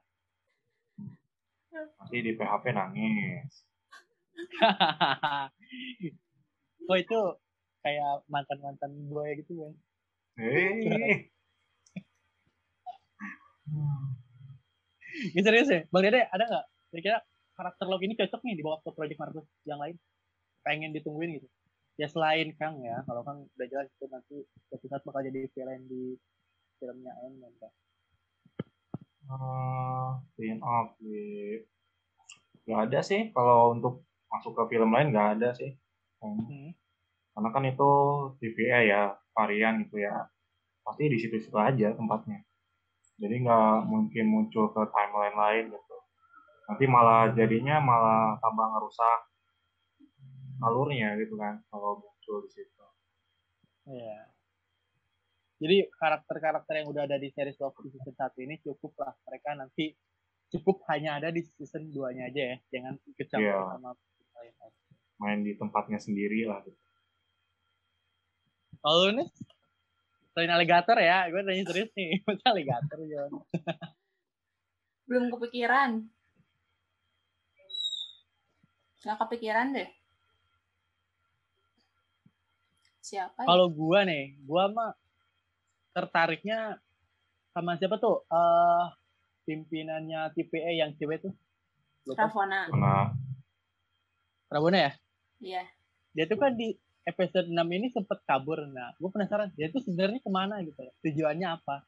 [1.76, 3.66] Nanti di PHP nangis.
[6.92, 7.20] oh itu
[7.84, 9.74] kayak mantan-mantan gue gitu kan.
[10.40, 10.86] Hei.
[15.36, 15.82] ya serius ya?
[15.90, 17.24] Bang Dede ada nggak kira-kira
[17.56, 19.96] karakter lo ini cocok nih dibawa ke project Marvel yang lain?
[20.64, 21.48] Pengen ditungguin gitu?
[21.96, 24.36] Ya selain Kang ya, kalau Kang udah jelas itu nanti
[24.68, 26.20] suatu saat bakal jadi villain di
[26.80, 27.72] filmnya Ant-Man kan
[29.32, 31.58] uh, spin off di
[32.66, 35.74] nggak ada sih kalau untuk masuk ke film lain nggak ada sih.
[36.26, 36.74] Hmm.
[37.36, 37.90] karena kan itu
[38.40, 39.02] TVA ya
[39.36, 40.26] varian gitu ya.
[40.82, 42.42] Pasti di situ-situ aja tempatnya.
[43.20, 45.98] Jadi nggak mungkin muncul ke timeline lain gitu.
[46.66, 49.20] Nanti malah jadinya malah tambah ngerusak
[50.64, 52.84] alurnya gitu kan kalau muncul di situ.
[53.86, 54.36] Iya
[55.60, 59.56] jadi karakter-karakter yang udah ada di series Love di season 1 ini cukup lah mereka
[59.56, 59.96] nanti
[60.52, 63.72] cukup hanya ada di season 2 nya aja ya jangan kecampur yeah.
[63.72, 63.90] sama
[64.36, 64.54] lain
[65.16, 66.80] main di tempatnya sendiri lah gitu.
[68.84, 69.28] kalau nih
[70.36, 73.24] selain alligator ya gue tanya serius nih macam alligator ya
[75.08, 75.92] belum kepikiran
[79.06, 79.90] nggak kepikiran deh
[83.06, 83.48] siapa ya?
[83.48, 84.92] kalau gua nih gua mah
[85.94, 86.82] tertariknya
[87.56, 88.28] sama siapa tuh?
[88.28, 88.92] Uh,
[89.48, 91.34] pimpinannya TPE yang cewek tuh.
[92.04, 92.28] Lupa.
[92.28, 92.68] Ravona.
[94.52, 94.92] Ravona ya?
[95.40, 95.64] Iya.
[96.12, 98.66] Dia tuh kan di episode 6 ini sempet kabur.
[98.68, 100.82] Nah, gue penasaran dia tuh sebenarnya ke mana gitu.
[101.06, 101.86] Tujuannya apa?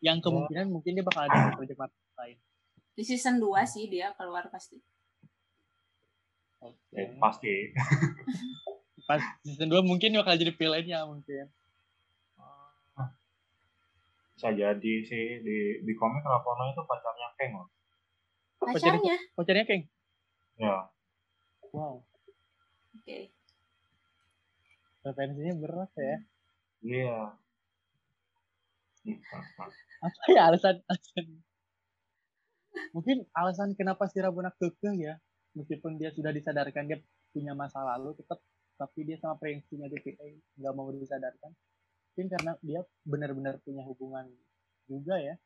[0.00, 0.80] Yang kemungkinan oh.
[0.80, 2.36] mungkin dia bakal ada di project lain.
[2.96, 4.80] Di season 2 sih dia keluar pasti.
[6.64, 6.76] Oke.
[6.90, 7.04] Okay.
[7.04, 7.54] Eh, pasti.
[9.10, 11.50] Pas season 2 mungkin bakal jadi villainnya mungkin
[14.40, 17.68] bisa jadi sih di di komik Rapono itu pacarnya Keng loh.
[18.56, 19.16] Pacarnya?
[19.36, 19.84] Pacarnya Keng.
[20.56, 20.88] Ya.
[21.76, 22.00] Wow.
[22.96, 23.04] Oke.
[23.04, 23.22] Okay.
[25.04, 26.16] Referensinya berat ya.
[26.80, 27.18] Iya.
[30.00, 31.26] Apa ya alasan alasan?
[32.96, 35.20] Mungkin alasan kenapa si Rabonak kekeh ya,
[35.52, 37.04] meskipun dia sudah disadarkan dia
[37.36, 38.40] punya masa lalu, tetap
[38.80, 40.00] tapi dia sama prinsipnya dia
[40.56, 41.52] nggak mau disadarkan.
[42.16, 44.24] Mungkin karena dia benar-benar punya hubungan
[44.88, 45.36] juga ya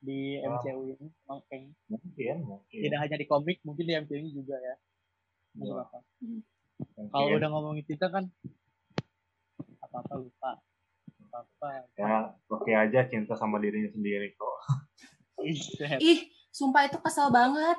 [0.00, 0.56] di oh.
[0.56, 1.60] MCU ini mungkin
[1.92, 2.36] mungkin.
[2.72, 4.74] Tidak hanya di komik mungkin di MCU ini juga ya.
[5.60, 5.84] Ya.
[5.84, 6.00] apa
[7.12, 8.24] kalau udah ngomongin cinta kan
[9.84, 10.50] apa apa lupa.
[11.28, 11.68] Apa apa
[12.00, 14.56] ya oke aja cinta sama dirinya sendiri kok.
[16.00, 17.76] Ih sumpah itu kesel banget.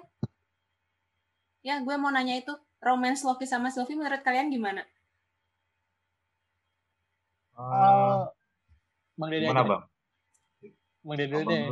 [1.66, 2.54] Ya gue mau nanya itu
[2.84, 4.84] romance Loki sama Sylvie menurut kalian gimana
[7.54, 8.18] Eh,
[9.14, 9.54] Bang Dede deh.
[9.54, 9.84] bang?
[11.06, 11.64] Bang Dede deh.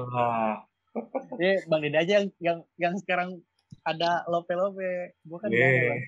[1.42, 3.42] Eh, Bang Dede aja yang yang, yang sekarang
[3.82, 5.18] ada lope-lope.
[5.26, 5.50] Gua kan.
[5.50, 6.00] Bang.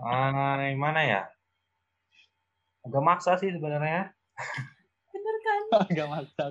[0.00, 1.22] Ah, gimana ya?
[2.82, 4.14] Agak maksa sih sebenarnya.
[5.12, 5.62] Bener kan?
[5.92, 6.44] Agak maksa.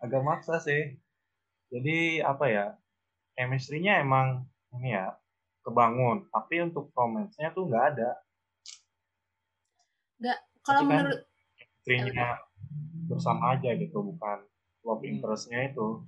[0.00, 0.96] Agak maksa sih.
[1.68, 2.66] Jadi apa ya?
[3.38, 4.42] Chemistry-nya emang
[4.74, 5.14] ini ya
[5.62, 8.10] kebangun, tapi untuk romance-nya tuh nggak ada.
[10.66, 11.20] Kalau Tapi kan menurut
[11.54, 12.42] Chemistry-nya
[13.06, 14.42] bersama aja gitu, bukan
[14.82, 15.10] love Hmm.
[15.14, 16.02] interest-nya itu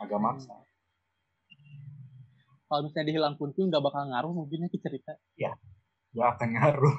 [0.00, 0.56] agak maksa.
[2.68, 5.20] Kalau misalnya dihilang pun tuh nggak bakal ngaruh mungkin ke cerita.
[6.16, 6.96] Nggak akan ngaruh.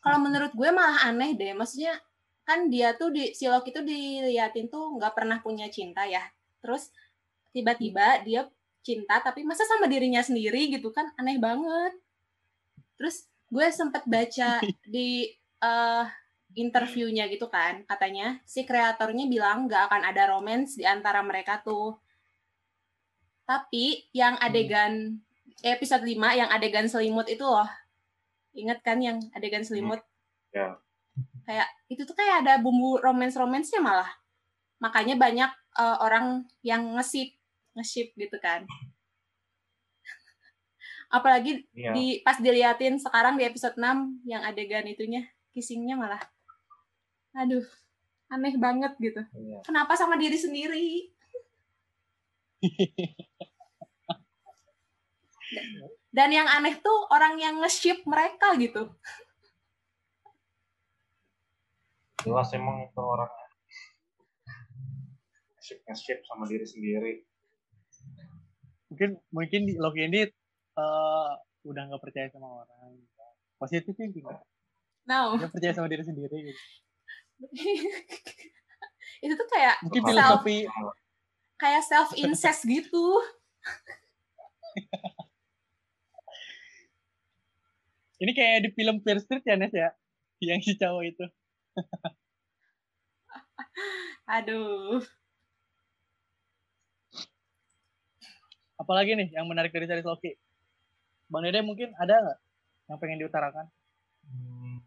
[0.00, 1.52] kalau menurut gue malah aneh deh.
[1.52, 1.98] Maksudnya
[2.46, 6.22] kan dia tuh di si Loki tuh diliatin tuh nggak pernah punya cinta ya.
[6.62, 6.88] Terus
[7.56, 8.44] tiba-tiba dia
[8.84, 11.96] cinta tapi masa sama dirinya sendiri gitu kan aneh banget.
[13.00, 14.60] Terus gue sempet baca
[14.94, 15.32] di
[15.64, 16.04] eh,
[16.56, 21.96] interviewnya gitu kan katanya si kreatornya bilang nggak akan ada romance di antara mereka tuh.
[23.48, 25.22] Tapi yang adegan
[25.62, 27.68] eh, episode 5 yang adegan selimut itu loh.
[28.56, 30.00] Ingat kan yang adegan selimut?
[30.50, 30.80] Ya.
[31.44, 34.10] Kayak itu tuh kayak ada bumbu romance-romansnya malah.
[34.80, 37.35] Makanya banyak eh, orang yang nge-ship,
[37.76, 38.64] nge-ship gitu kan.
[41.06, 41.92] Apalagi Iya.
[41.94, 45.22] di pas diliatin sekarang di episode 6 yang adegan itunya
[45.54, 46.18] kissingnya malah
[47.32, 47.62] aduh
[48.26, 49.60] aneh banget gitu Iya.
[49.62, 51.08] kenapa sama diri sendiri
[56.10, 58.90] dan yang aneh tuh orang yang nge-ship mereka gitu
[62.26, 63.46] Jelas emang itu orangnya.
[65.54, 67.12] Nge-ship nge-ship sama diri sendiri.
[68.92, 71.30] Mungkin mungkin di Loki ini eh,
[71.66, 73.00] udah nggak percaya sama orang.
[73.56, 74.26] Positif thinking.
[75.06, 76.36] no Dia percaya sama diri sendiri.
[76.52, 76.62] Gitu.
[79.24, 80.58] itu tuh kayak Mungkin Self- filosofi
[81.56, 83.06] kayak self incest gitu
[88.16, 89.92] ini kayak di film Fear Street ya Nes ya,
[90.40, 91.24] yang si cowok itu.
[94.36, 95.04] aduh
[98.76, 100.36] Apalagi nih yang menarik dari series Loki?
[101.26, 102.38] Bang Dede mungkin ada nggak
[102.86, 103.66] yang pengen diutarakan?
[104.26, 104.78] Hmm,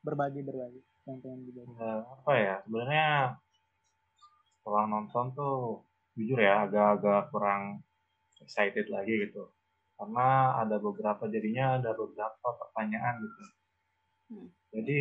[0.00, 1.70] Berbagi berbagi yang pengen dibagi.
[1.76, 2.54] eh, apa ya?
[2.64, 3.06] Sebenarnya
[4.56, 5.84] setelah nonton tuh
[6.16, 7.84] jujur ya agak-agak kurang
[8.40, 9.52] excited lagi gitu.
[10.00, 13.42] Karena ada beberapa jadinya ada beberapa pertanyaan gitu.
[14.32, 14.48] Hmm.
[14.72, 15.00] Jadi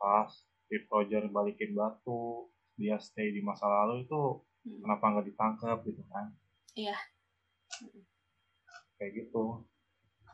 [0.00, 0.32] pas
[0.64, 2.48] Steve Rogers balikin batu,
[2.80, 4.78] dia stay di masa lalu itu Hmm.
[4.78, 6.30] kenapa nggak ditangkap gitu kan?
[6.72, 6.96] Iya.
[8.96, 9.66] Kayak gitu.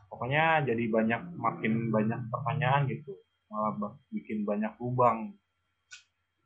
[0.09, 3.13] Pokoknya jadi banyak makin banyak pertanyaan gitu,
[3.51, 5.37] malah bikin banyak lubang.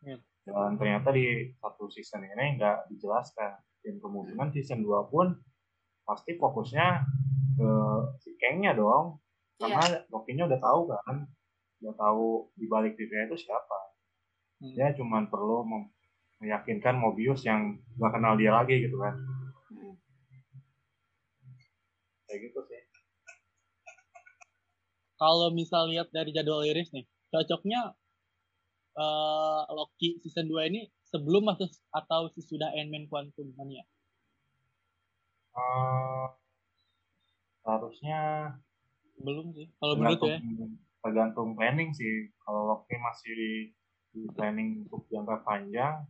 [0.03, 0.19] Iya.
[0.43, 3.63] Dan ternyata di satu season ini nggak dijelaskan.
[3.83, 5.35] Dan kemungkinan season 2 pun
[6.03, 7.03] pasti fokusnya
[7.55, 7.69] ke
[8.19, 9.19] si Kangnya dong.
[9.63, 9.79] Iya.
[9.79, 11.17] Karena Loki-nya udah tahu kan,
[11.83, 13.79] udah tahu di balik dirinya itu siapa.
[14.59, 14.75] Hmm.
[14.75, 15.63] Dia cuma perlu
[16.43, 19.15] meyakinkan Mobius yang nggak kenal dia lagi gitu kan.
[19.71, 19.95] Hmm.
[22.33, 22.81] Kayak gitu sih.
[25.21, 27.93] Kalau misal lihat dari jadwal liris nih, cocoknya
[28.97, 33.85] eh, Loki season 2 ini sebelum atau atau sesudah Ant-Man Quantum Mania?
[35.53, 36.27] Eh,
[37.69, 38.21] harusnya
[39.21, 39.69] Belum sih.
[39.77, 40.41] Kalau menurut ya.
[40.41, 40.71] tergantung,
[41.05, 42.33] tergantung planning sih.
[42.41, 43.51] Kalau Loki masih di,
[44.09, 46.01] di planning untuk jangka panjang,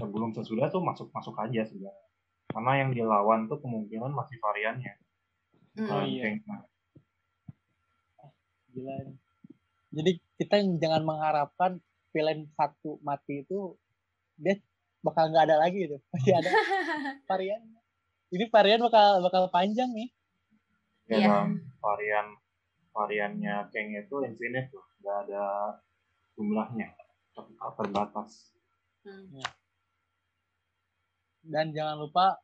[0.00, 2.08] sebelum sesudah tuh masuk masuk aja sebenarnya.
[2.48, 4.96] Karena yang dilawan tuh kemungkinan masih variannya.
[5.78, 5.88] Hmm.
[5.88, 6.34] Oh iya.
[8.74, 8.96] Gila.
[9.88, 11.72] Jadi kita jangan mengharapkan
[12.12, 13.78] villain satu mati itu
[14.36, 14.58] dia
[15.00, 15.96] bakal nggak ada lagi gitu.
[16.12, 16.50] Masih ada
[17.24, 17.62] varian.
[18.28, 20.08] Ini varian bakal bakal panjang nih.
[21.08, 21.28] Ya, Iya.
[21.32, 21.48] dan
[21.80, 22.26] varian
[22.92, 25.44] variannya Kang itu infinite tuh, nggak ada
[26.36, 26.92] jumlahnya,
[27.32, 28.52] ter- terbatas.
[29.06, 29.40] Hmm.
[31.40, 32.42] Dan jangan lupa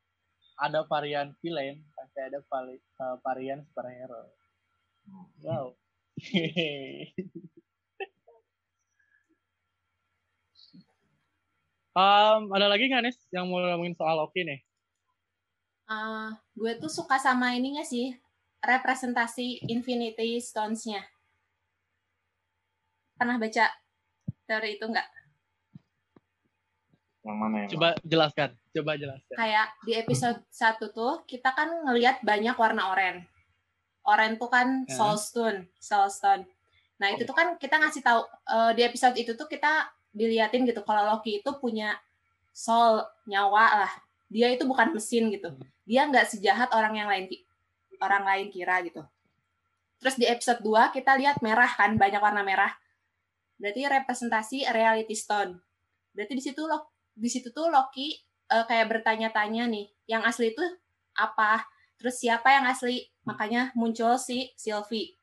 [0.57, 1.83] ada varian villain,
[2.15, 4.31] pasti ada vari- eh, varian superhero.
[5.11, 5.27] Hmm.
[5.43, 5.75] Wow.
[11.99, 14.63] um, ada lagi nggak nih yang mau ngomongin soal Loki nih?
[15.91, 18.15] Eh, gue tuh suka sama ininya sih
[18.63, 21.03] representasi Infinity Stones-nya.
[23.19, 23.75] Pernah baca
[24.47, 25.24] teori itu nggak?
[27.25, 29.37] Yang mana yang Coba jelaskan, coba jelaskan.
[29.41, 33.25] Kayak di episode 1 tuh kita kan ngelihat banyak warna oranye.
[34.05, 34.93] Oren tuh kan Ya.
[35.01, 36.45] Soul Stone, Soul Stone.
[37.01, 40.85] Nah, itu tuh kan kita ngasih tahu eh, di episode itu tuh kita diliatin gitu
[40.85, 41.97] kalau Loki itu punya
[42.53, 43.93] soul, nyawa lah.
[44.29, 45.51] Dia itu bukan mesin gitu.
[45.89, 47.27] Dia nggak sejahat orang yang lain
[47.99, 49.01] orang lain kira gitu.
[49.99, 52.71] Terus di episode 2 kita lihat merah kan, banyak warna merah.
[53.57, 55.57] Berarti representasi reality stone.
[56.13, 60.61] Berarti di situ Lo- di situ tuh Loki eh, kayak bertanya-tanya nih, yang asli itu
[61.17, 61.65] apa?
[61.97, 63.09] Terus siapa yang asli?
[63.25, 65.17] Makanya muncul si Sylvie.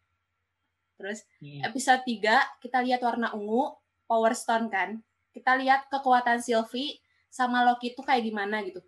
[0.97, 1.61] Terus Hmm.
[1.65, 3.77] episode 3 kita lihat warna ungu,
[4.09, 5.03] Power Stone kan.
[5.31, 6.97] Kita lihat kekuatan Sylvie
[7.29, 8.81] sama Loki itu kayak gimana gitu.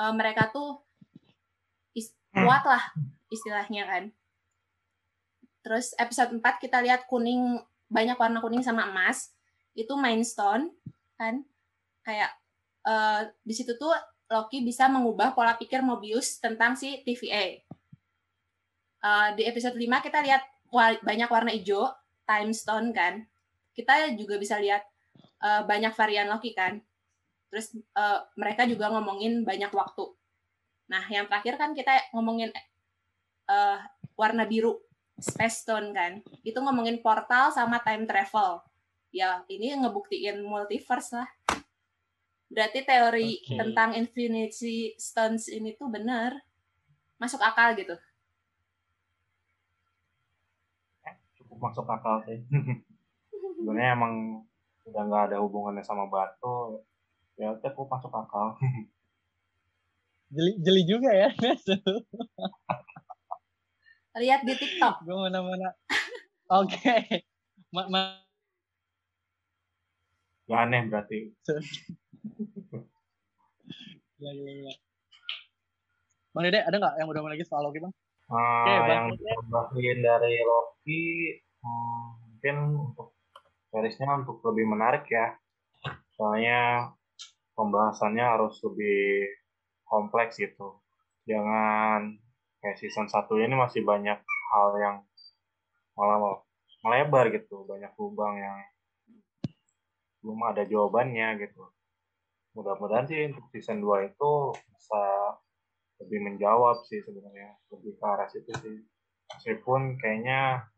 [0.00, 0.80] Eh, mereka tuh
[1.92, 2.82] is- kuat lah
[3.28, 4.04] istilahnya kan.
[5.60, 9.32] Terus episode 4 kita lihat kuning banyak warna kuning sama emas.
[9.72, 10.72] Itu Mind Stone
[11.16, 11.44] kan.
[12.04, 12.36] Kayak
[12.84, 13.92] eh, di situ tuh
[14.28, 17.60] Loki bisa mengubah pola pikir Mobius tentang si TVA.
[19.04, 20.42] Eh, di episode 5 kita lihat
[21.04, 21.92] banyak warna hijau,
[22.24, 23.24] Time Stone kan.
[23.76, 24.82] Kita juga bisa lihat
[25.44, 26.80] eh, banyak varian Loki kan.
[27.52, 30.04] Terus eh, mereka juga ngomongin banyak waktu.
[30.88, 32.50] Nah, yang terakhir kan kita ngomongin
[33.48, 33.78] eh,
[34.16, 34.80] warna biru,
[35.20, 36.20] Space Stone kan.
[36.42, 38.64] Itu ngomongin portal sama time travel.
[39.14, 41.30] Ya, ini ngebuktiin multiverse lah.
[42.54, 43.58] Berarti teori Oke.
[43.58, 46.38] tentang Infinity Stones ini tuh bener.
[47.18, 47.98] Masuk akal gitu.
[51.54, 52.42] cukup masuk akal sih
[53.62, 54.42] sebenarnya emang
[54.90, 56.82] udah nggak ada hubungannya sama batu
[57.38, 58.58] ya cukup masuk akal
[60.34, 61.30] Jeli, jeli juga ya.
[64.18, 65.06] Lihat di TikTok.
[65.06, 65.70] Gue mana-mana.
[66.50, 67.22] Oke.
[67.70, 68.18] Ma- ma-
[70.50, 71.30] Gak aneh berarti
[74.18, 74.72] Gila, gila, gila.
[76.34, 77.92] Bang Dede, ada nggak yang udah lagi soal Loki, Bang?
[78.32, 78.88] Ah, Oke, Bang.
[78.88, 81.04] yang ditambahin dari Loki
[81.60, 82.56] hmm, mungkin
[82.92, 83.08] untuk
[83.68, 85.36] seriesnya untuk lebih menarik ya
[86.16, 86.92] soalnya
[87.58, 89.28] pembahasannya harus lebih
[89.84, 90.80] kompleks gitu
[91.28, 92.16] jangan
[92.64, 94.96] kayak season 1 ini masih banyak hal yang
[95.98, 96.40] malah
[96.80, 98.58] melebar gitu banyak lubang yang
[100.24, 101.64] belum ada jawabannya gitu
[102.54, 105.02] mudah-mudahan sih untuk season 2 itu bisa
[106.02, 108.76] lebih menjawab sih sebenarnya lebih ke arah situ sih
[109.34, 110.70] meskipun kayaknya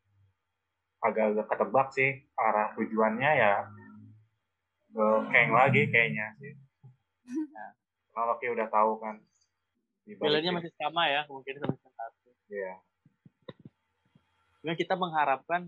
[1.05, 3.55] agak-agak ketebak sih arah tujuannya ya
[4.97, 6.57] ke Kang lagi kayaknya sih
[7.53, 7.71] nah,
[8.11, 9.21] karena Loki udah tahu kan
[10.07, 10.23] itu.
[10.55, 12.31] masih sama ya, mungkin sama season satu.
[12.47, 12.75] Iya.
[14.63, 15.67] Cuma kita mengharapkan,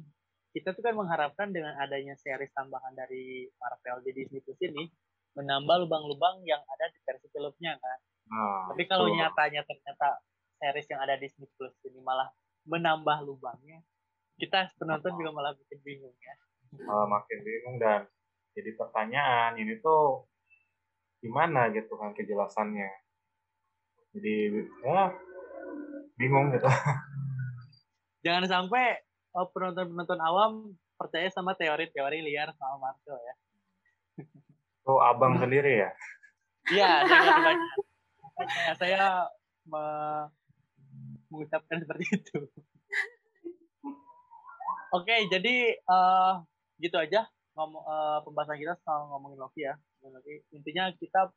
[0.54, 4.86] kita tuh kan mengharapkan dengan adanya series tambahan dari Marvel di Disney Plus ini,
[5.36, 7.98] menambah lubang-lubang yang ada di versi filmnya kan.
[8.28, 9.18] nah Tapi kalau betul.
[9.20, 10.08] nyatanya ternyata
[10.58, 12.28] series yang ada di Disney Plus ini malah
[12.68, 13.80] menambah lubangnya,
[14.36, 16.34] kita penonton juga malah bikin bingung ya.
[16.84, 18.04] malah makin bingung dan
[18.52, 20.28] jadi pertanyaan ini tuh
[21.24, 22.92] gimana gitu kan kejelasannya
[24.12, 24.34] jadi
[24.84, 25.16] ya
[26.20, 26.68] bingung gitu
[28.26, 28.98] Jangan sampai
[29.38, 33.34] oh, penonton-penonton awam percaya sama teori-teori liar sama Marvel ya.
[34.88, 35.90] Tuh abang sendiri ya
[36.68, 37.52] Iya, saya
[38.74, 39.04] saya
[39.64, 40.28] me-
[41.28, 42.38] mengucapkan seperti itu.
[44.90, 46.32] Oke, jadi eh,
[46.78, 49.76] gitu aja ngomong eh, pembahasan kita soal ngomongin Loki ya.
[50.00, 50.44] Loki.
[50.52, 51.28] Intinya kita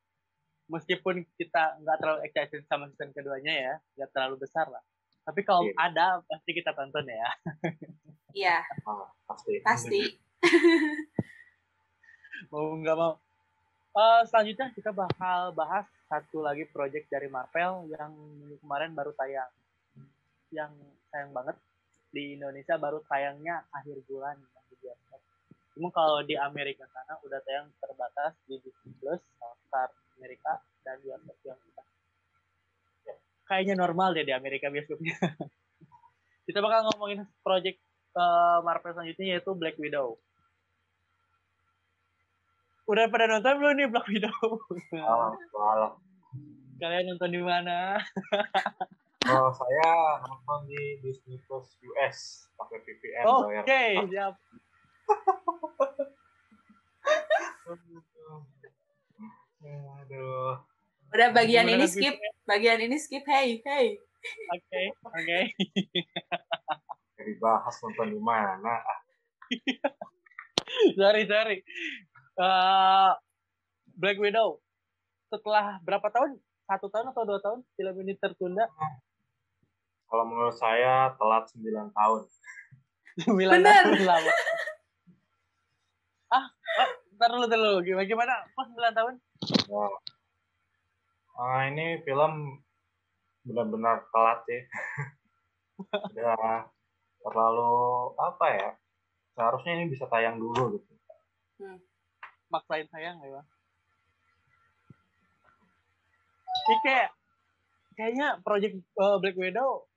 [0.67, 4.83] meskipun kita nggak terlalu excited sama season keduanya ya, nggak terlalu besar lah.
[5.23, 5.75] Tapi kalau Iya.
[5.77, 7.29] ada pasti kita tonton ya.
[8.31, 10.01] Iya, Ah, pasti pasti.
[12.47, 13.15] mau nggak mau.
[13.91, 18.15] Eh, selanjutnya kita bakal bahas satu lagi project dari Marvel yang
[18.63, 19.51] kemarin baru tayang.
[20.47, 20.71] Yang
[21.11, 21.59] sayang banget
[22.15, 24.39] di Indonesia baru tayangnya akhir bulan.
[25.75, 31.35] Cuma kalau di Amerika sana udah tayang terbatas di Disney Plus, Hotstar Amerika dan bioskop
[31.43, 31.83] yang kita.
[33.07, 33.15] Ya,
[33.47, 35.15] Kayaknya normal deh di Amerika bioskopnya.
[36.47, 37.79] kita bakal ngomongin project
[38.15, 40.15] eh, Marvel selanjutnya yaitu Black Widow.
[42.91, 44.67] Udah pada nonton belum nih Black Widow?
[44.99, 45.95] Ah, salah.
[46.75, 47.95] Kalian nonton di mana?
[49.21, 54.05] Oh, saya nonton di Disney Plus US pakai VPN Oke, bayar.
[54.09, 54.33] siap.
[60.01, 60.57] Aduh.
[61.13, 62.17] Udah bagian Gimana ini skip,
[62.49, 63.21] bagian ini skip.
[63.29, 64.01] Hey, hey.
[64.57, 65.39] Oke, oke.
[67.21, 68.81] Jadi bahas nonton di mana?
[68.81, 68.99] Ah,
[70.97, 71.61] sorry, sorry.
[72.39, 73.11] Eh,
[73.99, 74.63] Black Widow.
[75.27, 76.39] Setelah berapa tahun?
[76.67, 78.67] Satu tahun atau dua tahun film ini tertunda?
[80.07, 82.21] Kalau menurut saya telat 9 tahun.
[83.27, 83.63] 9 Bener.
[83.63, 84.31] tahun lama.
[86.35, 87.71] ah, ah, ntar dulu, dulu.
[87.83, 88.35] Gimana, gimana?
[88.51, 89.13] Kok 9 tahun?
[89.71, 89.87] Ya.
[91.39, 92.59] Ah, ini film
[93.47, 94.61] benar-benar telat sih.
[96.11, 96.67] Udah
[97.23, 97.71] terlalu
[98.19, 98.69] apa ya?
[99.31, 100.91] Seharusnya ini bisa tayang dulu gitu.
[102.51, 103.47] Maksain sayang ya, Bang.
[106.61, 107.09] Ini kayak,
[107.97, 109.87] kayaknya project eh, Black Widow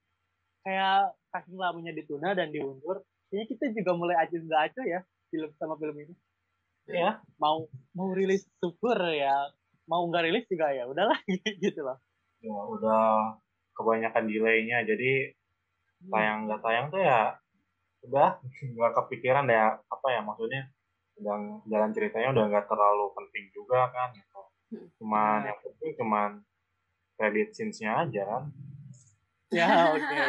[0.65, 4.99] kayak saking lamanya ditunda dan diundur, kayaknya kita juga mulai acuh nggak acuh ya
[5.29, 6.13] film sama film ini.
[6.85, 9.49] Ya, Mau mau rilis syukur ya,
[9.85, 11.17] mau nggak rilis juga ya udahlah
[11.63, 11.97] gitu loh.
[12.41, 13.33] ya udah
[13.73, 15.33] kebanyakan delaynya jadi
[16.13, 17.33] tayang nggak tayang tuh ya
[18.05, 20.69] udah nggak kepikiran ya apa ya maksudnya
[21.15, 24.41] udah jalan ceritanya udah nggak terlalu penting juga kan gitu.
[24.99, 25.47] Cuman Hmm.
[25.47, 26.29] yang penting cuman
[27.15, 28.43] credit scenes-nya aja kan.
[29.53, 30.19] Ya oke.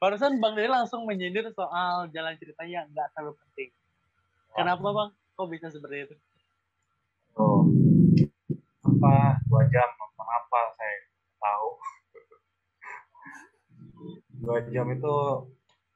[0.00, 3.70] Barusan Bang Deli langsung menyindir soal jalan ceritanya yang nggak terlalu penting.
[4.56, 5.10] Kenapa Bang?
[5.38, 6.16] Kok bisa seperti itu?
[7.36, 7.62] Tuh.
[8.80, 10.96] Apa dua jam apa apa saya
[11.38, 11.68] tahu.
[14.40, 15.14] dua jam itu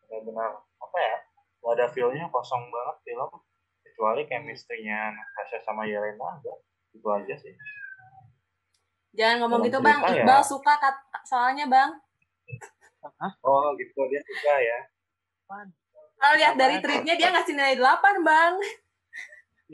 [0.07, 1.16] benar-benar apa ya?
[1.64, 3.31] Gak ada feel-nya kosong banget film
[3.95, 6.51] kecuali chemistry-nya Natasha sama Yelena aja
[6.90, 7.55] itu aja sih
[9.14, 10.26] Jangan ngomong gitu bang, ya.
[10.26, 11.95] Iqbal suka kat, soalnya bang.
[13.22, 13.32] Hah?
[13.47, 14.78] oh gitu dia juga ya?
[16.18, 18.53] Kalau lihat dari tweetnya dia ngasih nilai 8 bang.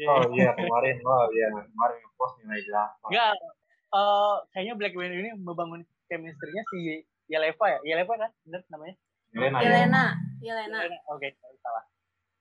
[0.04, 3.32] Oh iya kemarin oh iya kemarin post nilai delapan Enggak,
[3.96, 5.80] eh, kayaknya Black Widow ini membangun
[6.12, 7.78] chemistry-nya si Yeleva ya?
[7.80, 8.30] Yeleva kan?
[8.44, 8.96] Bener namanya?
[9.32, 10.04] Yelena Yelena,
[10.44, 10.78] Yelena.
[10.84, 10.98] Yelena.
[11.08, 11.32] Oke,
[11.64, 11.84] salah.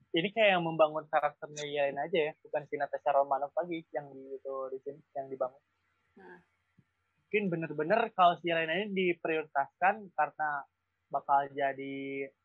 [0.09, 4.33] Ini kayak yang membangun karakternya Yelena aja ya, bukan si Natasha Romanoff lagi yang di
[4.33, 5.61] itu di sini yang dibangun.
[6.17, 6.39] Hmm.
[7.21, 10.49] Mungkin bener-bener kalau si Yelena ini diprioritaskan karena
[11.07, 11.95] bakal jadi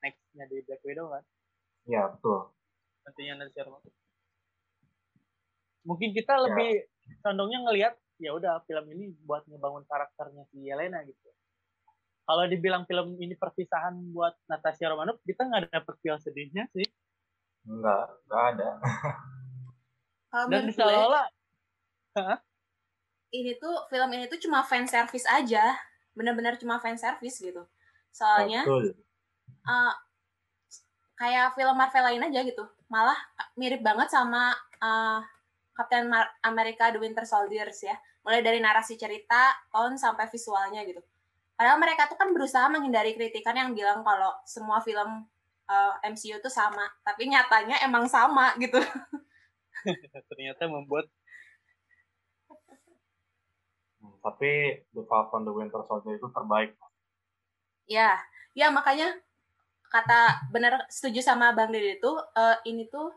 [0.01, 1.25] next-nya di Black Widow kan?
[1.85, 2.49] iya betul
[3.05, 3.93] Nantinya Natasha Romanoff.
[5.85, 6.43] Mungkin kita Ya.
[6.49, 6.71] lebih
[7.21, 11.29] condongnya ngelihat ya udah film ini buat ngebangun karakternya si Yelena gitu.
[12.25, 16.89] Kalau dibilang film ini perpisahan buat Natasha Romanoff, kita nggak dapet feel sedihnya sih.
[17.65, 18.69] Enggak enggak ada
[20.35, 21.31] Kalau Dan seolah
[23.35, 25.75] ini tuh film ini tuh cuma fan service aja,
[26.15, 27.63] bener-bener cuma fan service gitu.
[28.15, 28.95] Soalnya betul
[29.47, 29.95] eh,
[31.19, 33.19] kayak film Marvel lain aja gitu, malah
[33.59, 35.19] mirip banget sama eh,
[35.75, 37.95] Captain Mar- America The Winter Soldiers ya.
[38.23, 41.03] Mulai dari narasi cerita, tone sampai visualnya gitu.
[41.55, 45.27] Padahal mereka tuh kan berusaha menghindari kritikan yang bilang kalau semua film
[45.71, 48.79] eh, MCU tuh sama, tapi nyatanya emang sama gitu.
[50.33, 51.11] ternyata membuat
[54.05, 56.77] Hmm, tapi The Falcon The Winter Soldier itu terbaik
[57.89, 58.21] Ya,
[58.57, 59.13] ya makanya
[59.89, 63.13] kata bener setuju sama Bang Dede itu eh, ini tuh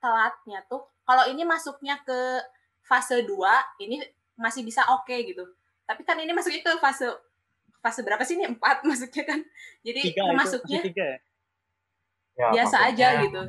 [0.00, 2.40] telatnya tuh kalau ini masuknya ke
[2.84, 4.00] fase 2 ini
[4.36, 5.44] masih bisa oke gitu.
[5.88, 7.08] Tapi kan ini masuknya ke fase
[7.80, 8.48] fase berapa sih ini?
[8.48, 9.40] 4 masuknya kan.
[9.84, 11.18] Jadi tiga itu masuknya masih tiga ya.
[12.40, 13.42] Ya, biasa maksudnya- aja gitu.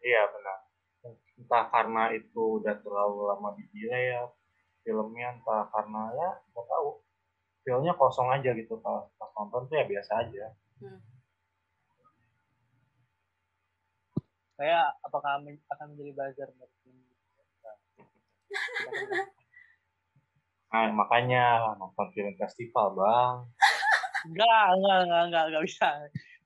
[0.00, 0.58] iya benar.
[1.34, 4.24] Entah karena itu udah terlalu lama di delay ya
[4.84, 6.88] filmnya entah karena ya nggak tahu.
[7.64, 10.46] Filmnya kosong aja gitu pas pas nonton tuh ya biasa aja.
[14.54, 16.48] Saya apakah men- akan menjadi buzzer
[20.74, 23.34] nah makanya nonton film festival bang.
[24.26, 25.88] Enggak, enggak, enggak, enggak, enggak bisa.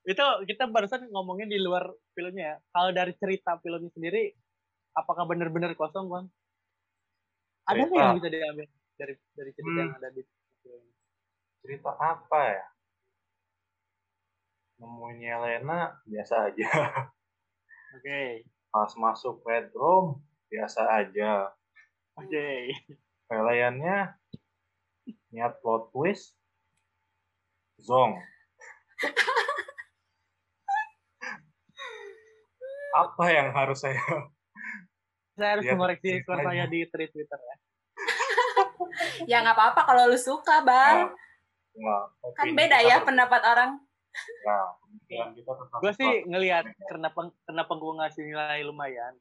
[0.08, 2.56] Itu kita barusan ngomongin di luar filmnya ya.
[2.72, 4.32] Kalau dari cerita filmnya sendiri,
[4.96, 6.26] apakah benar-benar kosong, Bang?
[7.68, 9.78] Ada nggak yang bisa diambil dari dari cerita Hmm.
[9.84, 10.22] yang ada di
[10.64, 10.84] film
[11.62, 12.66] cerita apa ya
[14.78, 16.68] nemuin Yelena biasa aja
[17.98, 20.20] Oke, pas masuk red room
[20.52, 21.52] biasa aja
[22.16, 22.48] oke.
[23.28, 24.16] Pelayannya
[25.32, 26.36] niat plot twist
[27.80, 28.16] zong
[32.96, 34.00] apa yang harus saya
[35.38, 36.50] Saya harus mengoreksi skor ceritanya.
[36.50, 37.56] saya di tweet Twitter ya.
[39.30, 41.14] Ya nggak apa-apa kalau lu suka, Bang.
[41.78, 42.02] Nggak,
[42.34, 43.70] Kan opini beda ya pendapat orang.
[44.42, 44.66] Nah,
[45.06, 46.86] kita tentang Gue sih ngelihat berbeda.
[46.90, 49.14] kenapa kenapa gue ngasih nilai lumayan.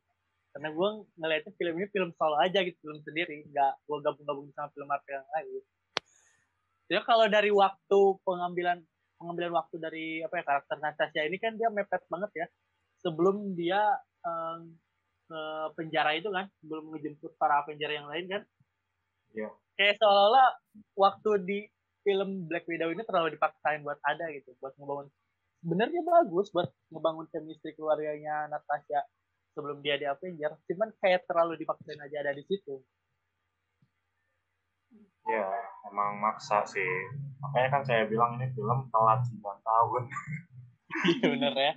[0.58, 0.90] Karena gue
[1.22, 3.46] ngelihatnya film ini film solo aja gitu, film sendiri.
[3.54, 5.64] Nggak gue gabung-gabung sama film Marvel yang lain.
[6.90, 8.82] Ya kalau dari waktu pengambilan
[9.22, 12.48] pengambilan waktu dari apa ya karakter Natasha ini kan dia mepet banget ya.
[13.08, 13.80] Sebelum dia
[15.28, 15.42] ke
[15.80, 18.44] penjara itu kan, sebelum ngejemput para penjara yang lain kan.
[19.32, 19.50] Iya.
[19.80, 20.48] Kayak seolah-olah
[21.00, 21.60] waktu di
[22.04, 25.08] film Black Widow ini terlalu dipaksain buat ada gitu, buat ngebangun.
[25.64, 29.04] Sebenarnya bagus buat ngebangun chemistry keluarganya Natasha
[29.52, 32.78] sebelum dia di Avenger, cuman kayak terlalu dipaksain aja ada di situ.
[35.28, 35.44] Ya,
[35.92, 36.88] emang maksa sih.
[37.44, 40.04] Makanya kan saya bilang ini film telat 9 tahun.
[40.88, 41.74] Iya bener ya.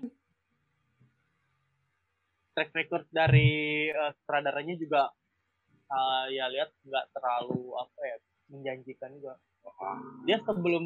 [2.60, 5.08] Track record dari uh, sutradaranya juga
[5.88, 8.16] uh, ya lihat nggak terlalu apa ya
[8.52, 9.40] menjanjikan juga.
[10.28, 10.84] Dia sebelum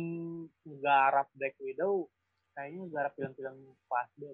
[0.78, 2.06] garap Black Widow
[2.54, 4.30] kayaknya garap film-film pas dia.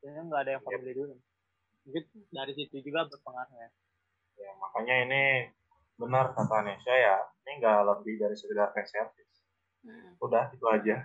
[0.00, 1.14] Kayaknya nggak ada yang family dulu.
[1.84, 3.68] Mungkin dari situ juga berpengaruh ya.
[4.40, 5.22] Ya, makanya ini
[6.00, 9.44] benar kata Nesha ya ini nggak lebih dari sekedar fan service
[9.84, 10.16] hmm.
[10.24, 10.96] udah itu aja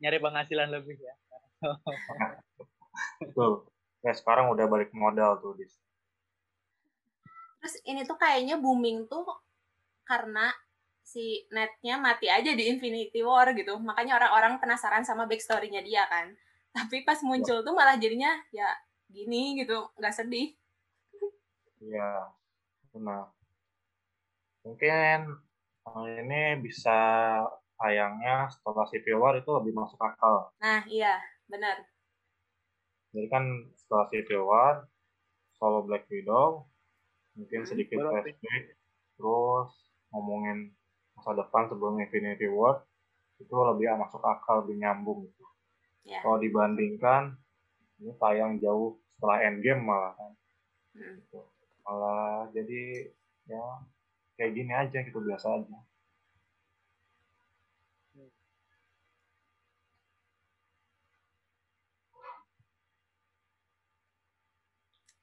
[0.00, 1.14] nyari penghasilan lebih ya
[3.20, 3.68] betul
[4.04, 5.72] ya sekarang udah balik modal tuh dis.
[7.64, 9.24] Terus ini tuh kayaknya booming tuh
[10.04, 10.52] karena
[11.00, 13.80] si netnya mati aja di Infinity War gitu.
[13.80, 16.36] Makanya orang-orang penasaran sama backstory-nya dia kan.
[16.76, 18.68] Tapi pas muncul tuh malah jadinya ya
[19.08, 20.52] gini gitu nggak sedih.
[21.80, 22.28] Iya
[22.92, 23.32] benar.
[24.64, 25.40] Mungkin
[26.20, 27.00] ini bisa
[27.76, 30.52] tayangnya setelah Civil War itu lebih masuk akal.
[30.56, 31.84] Nah, iya, benar.
[33.12, 33.44] Jadi kan
[33.84, 34.74] setelah Civil War,
[35.60, 36.64] solo Black Widow,
[37.36, 38.64] mungkin hmm, sedikit flashback,
[39.20, 39.70] terus
[40.10, 40.72] ngomongin
[41.14, 42.82] masa depan sebelum Infinity War,
[43.38, 45.44] itu lebih masuk akal, lebih nyambung gitu.
[46.04, 46.20] Yeah.
[46.24, 47.36] Kalau dibandingkan,
[48.00, 50.32] ini tayang jauh setelah Endgame malah kan.
[50.96, 51.20] Hmm.
[51.20, 51.40] Gitu.
[51.84, 53.12] Malah jadi
[53.44, 53.64] ya
[54.40, 55.78] kayak gini aja gitu biasa aja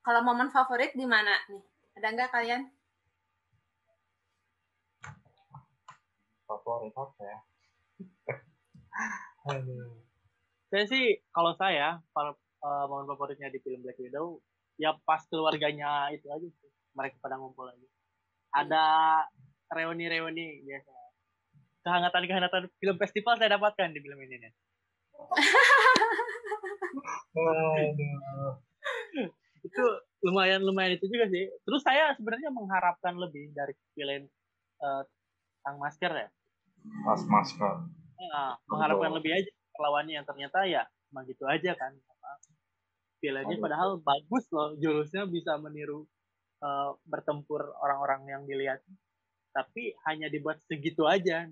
[0.01, 1.61] kalau momen favorit di mana nih?
[1.97, 2.61] Ada nggak kalian?
[6.49, 7.39] Favorit apa ya?
[10.71, 12.31] Saya sih kalau saya kalau
[12.63, 14.39] uh, momen favoritnya di film Black Widow
[14.79, 16.71] ya pas keluarganya itu aja sih.
[16.95, 17.87] Mereka pada ngumpul lagi
[18.51, 19.19] ada
[19.71, 20.91] reuni-reuni biasa.
[21.81, 24.53] Kehangatan-kehangatan film festival saya dapatkan di film ini nih.
[29.62, 29.84] itu
[30.26, 31.49] lumayan lumayan itu juga sih.
[31.66, 34.30] Terus saya sebenarnya mengharapkan lebih dari film
[34.82, 35.03] uh,
[35.62, 36.28] Sang Masker ya.
[37.05, 37.86] Mas Masker.
[38.22, 39.49] Nah, mengharapkan lebih aja
[39.82, 41.93] lawannya yang ternyata ya cuma gitu aja kan.
[43.22, 46.09] Filmnya padahal bagus loh, jurusnya bisa meniru
[46.66, 48.82] uh, bertempur orang-orang yang dilihat
[49.51, 51.47] tapi hanya dibuat segitu aja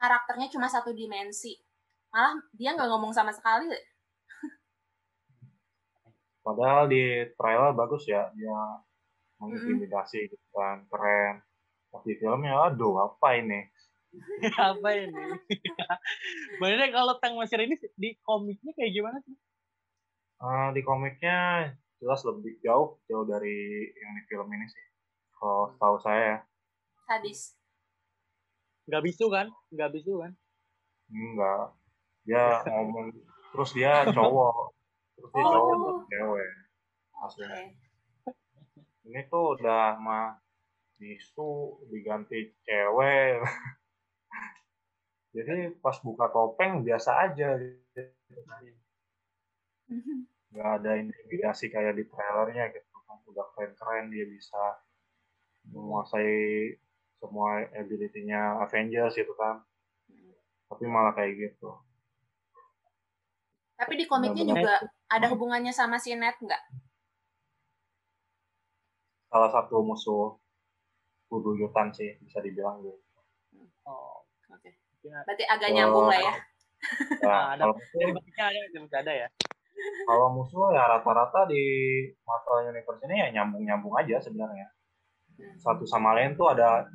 [0.00, 1.54] karakternya cuma satu dimensi
[2.10, 3.70] malah dia nggak ngomong sama sekali
[6.40, 8.58] padahal di trailer bagus ya dia
[9.40, 10.52] mengintimidasi mm -hmm.
[10.52, 11.34] kan keren.
[11.90, 13.66] Tapi filmnya aduh apa ini?
[14.58, 15.38] Apa ini?
[16.58, 19.38] Sebenarnya kalau Tang Mesir ini di komiknya kayak gimana sih?
[20.42, 21.70] Uh, di komiknya
[22.02, 24.84] jelas lebih jauh jauh dari yang di film ini sih.
[25.38, 26.38] Kalau tahu saya ya.
[27.06, 27.54] Sadis.
[28.90, 29.46] Nggak bisu kan?
[29.70, 30.32] Nggak bisu kan?
[31.10, 31.70] Enggak
[32.24, 33.10] dia ngomong
[33.50, 34.70] terus dia cowok
[35.20, 35.52] terus dia oh.
[35.52, 36.50] cowok terus cewek.
[37.20, 37.68] Aslinya okay.
[39.04, 40.40] ini tuh udah mah
[40.96, 43.44] bisu diganti cewek.
[45.36, 48.00] Jadi pas buka topeng biasa aja gitu.
[50.50, 52.96] Nggak ada intimidasi kayak di trailernya gitu.
[53.04, 54.80] Kan udah keren-keren dia bisa
[55.70, 56.74] menguasai
[57.20, 59.60] semua ability-nya Avengers gitu kan.
[60.72, 61.76] Tapi malah kayak gitu.
[63.80, 64.74] Tapi di komiknya juga
[65.10, 66.62] ada hubungannya sama si Ned nggak?
[69.30, 70.38] Salah satu musuh
[71.26, 72.98] bubuyutan sih bisa dibilang gitu.
[73.86, 74.62] Oh oke.
[74.62, 74.74] Okay.
[75.02, 76.34] berarti agak nyambung lah ya.
[77.20, 79.28] Nah, ada, ada, ada ya?
[80.08, 81.60] Kalau musuh ya rata-rata di
[82.24, 84.72] Marvel Universe ini ya nyambung-nyambung aja sebenarnya.
[85.60, 86.88] Satu sama lain tuh ada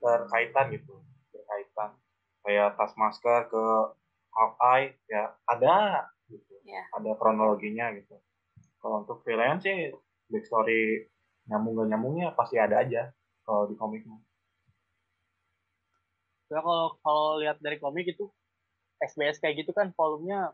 [0.00, 0.96] terkaitan gitu
[1.28, 1.94] terkaitan
[2.42, 3.64] kayak tas masker ke
[4.34, 6.04] Hawkeye ya ada
[6.66, 6.84] yeah.
[6.92, 8.18] ada kronologinya gitu
[8.82, 9.94] kalau untuk freelance sih
[10.26, 11.06] backstory
[11.46, 13.14] nyambung gak nyambungnya pasti ada aja
[13.46, 14.18] kalau di komiknya
[16.50, 18.26] ya kalau kalau lihat dari komik itu
[18.98, 20.50] SBS kayak gitu kan volumenya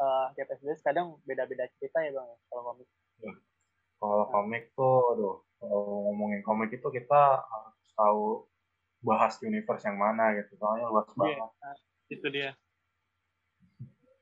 [0.00, 2.88] uh, tiap SBS kadang beda-beda cerita ya bang kalau komik.
[3.20, 3.32] Ya.
[3.96, 4.28] Kalau nah.
[4.28, 5.80] komik tuh, aduh, kalau
[6.10, 8.44] ngomongin komik itu kita harus tahu
[9.00, 11.38] bahas universe yang mana gitu, soalnya luas yeah, banget.
[11.40, 11.76] Nah,
[12.12, 12.50] itu dia.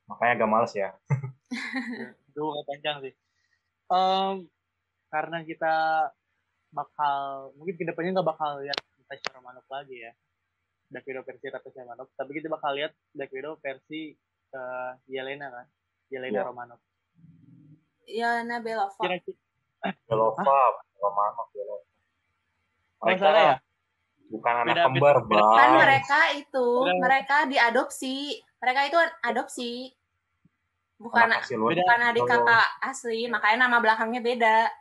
[0.04, 0.90] Makanya agak males ya.
[2.28, 3.14] Itu gak panjang sih.
[3.86, 4.48] Um,
[5.08, 5.74] karena kita
[6.68, 7.16] bakal
[7.54, 10.12] mungkin ke depannya nggak bakal lihat Natasha Romanoff lagi ya.
[10.84, 14.12] Black Widow versi Natasha Romanoff, tapi kita bakal lihat Black Widow versi
[14.52, 15.66] uh, Yelena kan,
[16.08, 16.42] Yelena Iya.
[16.44, 16.80] Romanov.
[18.04, 19.00] Yelena Belova.
[19.00, 19.38] Kira-kira
[20.04, 20.44] Belova,
[21.00, 21.84] Romanov, Belova.
[23.00, 23.56] Oh, Mereka salah ya?
[24.26, 25.74] bukan anak Beda- kembar, beda- beda- Kan Bang.
[25.78, 26.66] mereka itu,
[26.98, 28.16] mereka diadopsi.
[28.64, 29.72] Mereka itu adopsi.
[30.96, 31.28] Bukan
[31.60, 34.72] bukan adik kakak asli, makanya nama belakangnya beda.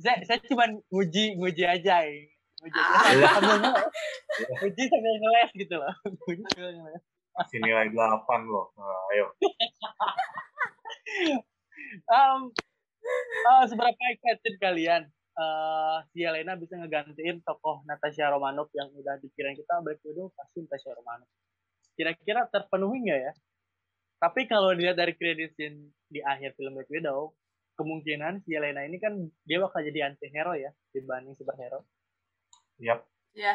[0.00, 2.12] saya, saya cuma nguji nguji aja ya.
[2.60, 3.24] Nguji aja.
[3.24, 3.32] Ah.
[3.40, 3.88] Sambil nge-
[4.60, 5.94] nguji sambil ngeles gitu loh.
[6.28, 7.02] Nguji sambil ngeles.
[7.40, 8.68] Masih nilai 8 loh.
[8.76, 9.26] Nah, ayo.
[12.04, 12.52] Um,
[13.48, 15.08] uh, seberapa excited kalian
[15.40, 20.60] uh, si Yelena bisa ngegantiin tokoh Natasha Romanoff yang udah dikirain kita Black Widow pasti
[20.64, 21.30] Natasha Romanoff.
[22.00, 23.32] Kira-kira terpenuhi nggak ya?
[24.24, 27.36] Tapi kalau dilihat dari credit scene di akhir film Black Widow,
[27.76, 31.84] kemungkinan si Yelena ini kan dia bakal jadi anti hero ya dibanding superhero.
[32.80, 33.04] Yap.
[33.36, 33.52] Ya,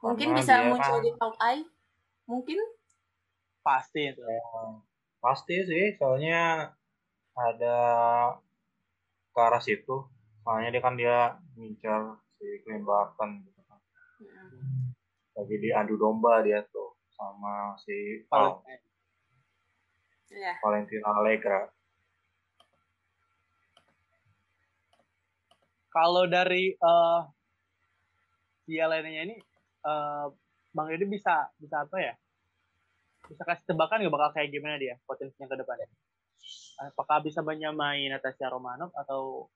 [0.00, 1.62] mungkin Karena bisa muncul kan- di Hawkeye.
[2.24, 2.58] Mungkin
[3.64, 4.20] Pasti itu.
[5.20, 6.68] Pasti sih, soalnya
[7.32, 7.76] ada
[9.32, 10.04] ke arah situ.
[10.44, 11.16] Soalnya dia kan dia
[11.56, 13.44] ngincar si Clint Barton.
[15.34, 18.58] Lagi diadu domba dia tuh sama si Paling-
[20.34, 20.54] ya.
[20.62, 21.70] Valentina Allegra.
[25.94, 27.20] kalau dari eh
[28.66, 29.38] si Yelena ini
[29.86, 30.26] eh
[30.74, 32.14] Bang Edi bisa bisa apa ya?
[33.30, 35.86] Bisa kasih tebakan nggak bakal kayak gimana dia potensinya ke depannya?
[36.82, 39.46] Apakah bisa menyamai Natasha Romanoff atau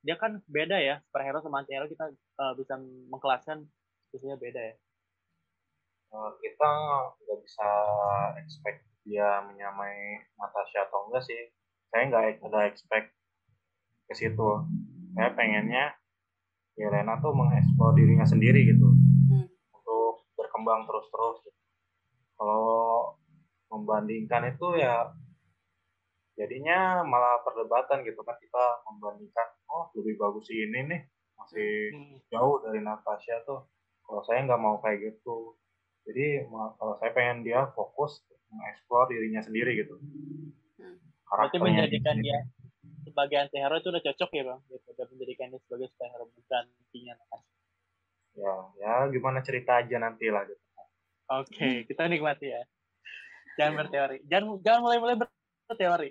[0.00, 2.80] dia kan beda ya superhero sama anti hero kita eh, bisa
[3.12, 3.68] mengkelaskan
[4.16, 4.74] biasanya beda ya.
[6.06, 6.70] Eh, kita
[7.20, 7.68] nggak bisa
[8.40, 11.52] expect dia menyamai Natasha atau enggak sih.
[11.92, 13.12] Saya nggak nggak expect
[14.08, 14.48] ke situ.
[15.12, 15.92] Saya pengennya
[16.76, 18.88] Yelena tuh mengeksplor dirinya sendiri gitu.
[19.28, 19.48] Hmm.
[19.76, 21.44] Untuk berkembang terus-terus.
[21.44, 21.60] gitu.
[22.40, 23.12] Kalau
[23.68, 25.12] membandingkan itu ya
[26.36, 31.00] jadinya malah perdebatan gitu kan kita membandingkan oh lebih bagus si ini nih
[31.34, 32.16] masih Hmm.
[32.28, 33.64] jauh dari Natasha tuh
[34.06, 35.58] kalau saya nggak mau kayak gitu
[36.02, 39.98] jadi kalau saya pengen dia fokus mengeksplor dirinya sendiri gitu
[40.76, 41.00] Hmm.
[41.26, 42.46] Berarti menjadikan dia
[43.02, 44.86] sebagai anti hero itu udah cocok ya bang, gitu.
[44.92, 47.50] Udah menjadikan dia sebagai superhero gantinya Natasha.
[48.36, 50.60] ya ya gimana cerita aja nanti lah gitu
[51.26, 52.62] Oke, kita nikmati ya.
[53.56, 54.22] Jangan berteori.
[54.28, 55.16] Jangan jangan mulai-mulai
[55.66, 56.10] berteori.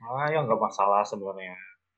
[0.00, 1.56] ah ya nggak masalah sebenarnya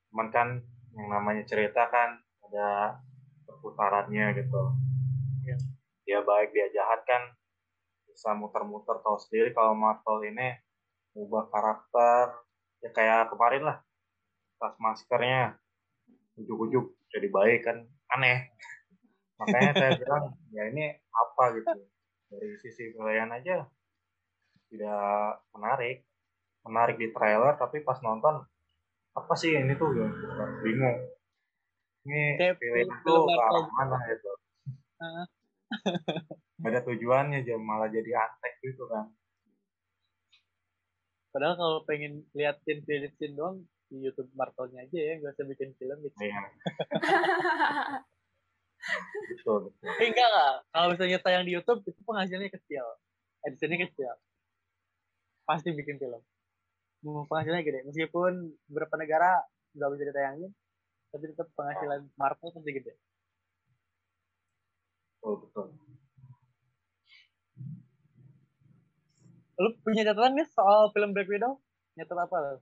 [0.09, 0.49] cuman kan
[0.93, 2.99] yang namanya cerita kan ada
[3.45, 4.63] perputarannya gitu
[5.43, 5.57] Iya.
[6.03, 7.23] dia baik dia jahat kan.
[8.07, 10.59] Bisa muter-muter tahu sendiri kalau Marvel ini
[11.15, 12.43] ubah karakter.
[12.83, 13.79] Ya kayak kemarin lah
[14.59, 15.59] pas maskernya
[16.39, 17.87] ujuk-ujuk jadi baik kan.
[18.15, 18.51] Aneh.
[19.39, 20.25] Makanya saya bilang
[20.55, 21.79] ya ini apa gitu?
[22.33, 23.67] Dari sisi pilihan aja
[24.73, 26.07] tidak menarik.
[26.63, 28.43] Menarik di trailer tapi pas nonton
[29.13, 29.93] apa sih ini tuh?
[29.93, 30.09] Ya,
[30.65, 30.99] bingung.
[32.03, 32.23] Ini
[32.59, 34.27] film tuh ke arah mana gitu.
[34.27, 34.32] Heeh.
[36.63, 39.09] Gak ada tujuannya aja malah jadi antek gitu kan
[41.33, 45.97] Padahal kalau pengen liatin scene doang di YouTube Marvelnya aja ya, nggak usah bikin film
[46.05, 46.17] gitu.
[46.21, 46.37] Iya,
[49.33, 50.61] betul betul Eh, enggak lah.
[50.69, 52.85] Kalau misalnya tayang di YouTube itu penghasilannya kecil,
[53.49, 54.13] editannya kecil.
[55.49, 56.21] Pasti bikin film.
[57.01, 57.81] Hmm, Penghasilannya gede.
[57.89, 58.33] Meskipun
[58.69, 59.41] beberapa negara
[59.73, 60.51] nggak bisa ditayangin,
[61.13, 62.93] tapi tetap penghasilan Marvel pasti gede.
[65.41, 65.81] Betul betul
[69.63, 71.55] Lu punya catatan nih soal film Black Widow?
[71.95, 72.59] Nyatet apa lo?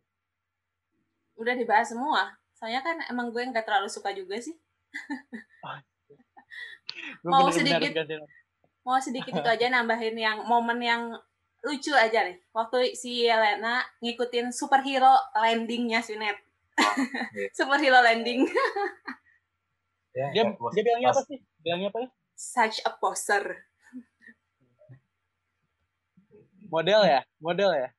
[1.40, 2.36] Udah dibahas semua.
[2.52, 4.52] Soalnya kan emang gue nggak terlalu suka juga sih.
[7.24, 7.94] Mau sedikit?
[8.84, 11.02] Mau sedikit itu aja nambahin yang momen yang
[11.64, 12.36] lucu aja nih.
[12.52, 16.36] Waktu si Yelena ngikutin superhero landingnya si Ned.
[17.32, 17.48] iya.
[17.56, 18.44] superhero landing.
[20.12, 21.38] ya Dia, plus- dia bilangnya apa sih?
[21.64, 22.08] Bilangnya apa ya?
[22.40, 23.68] Such a poser.
[26.72, 27.20] Model ya?
[27.36, 27.92] Model ya?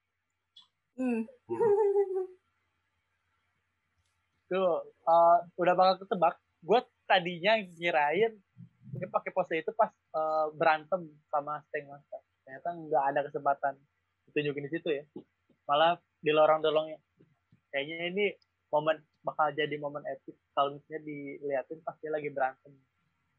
[0.97, 1.29] Hmm.
[4.49, 6.41] Tuh, uh, udah bakal ketebak.
[6.65, 8.33] Gue tadinya ngirain
[8.91, 12.19] dia pakai pose itu pas uh, berantem sama Sting Monster.
[12.43, 13.73] Ternyata nggak ada kesempatan
[14.25, 15.05] ditunjukin di situ ya.
[15.69, 16.97] Malah di lorong-lorongnya.
[17.69, 18.25] Kayaknya ini
[18.73, 22.73] momen bakal jadi momen epic kalau misalnya diliatin pas dia lagi berantem.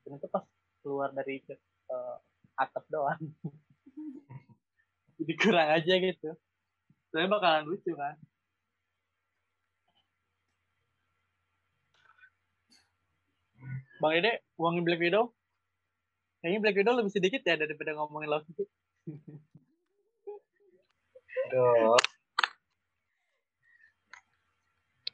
[0.06, 0.46] Ternyata pas
[0.82, 1.38] keluar dari
[1.88, 2.16] uh,
[2.58, 3.22] atap doang.
[5.22, 6.30] jadi kurang aja gitu.
[7.08, 8.18] Soalnya bakalan lucu kan.
[14.02, 15.30] Bang Ede, uangin Black Widow?
[16.42, 18.66] Kayaknya Black Widow lebih sedikit ya daripada ngomongin Loki.
[21.46, 21.94] Aduh.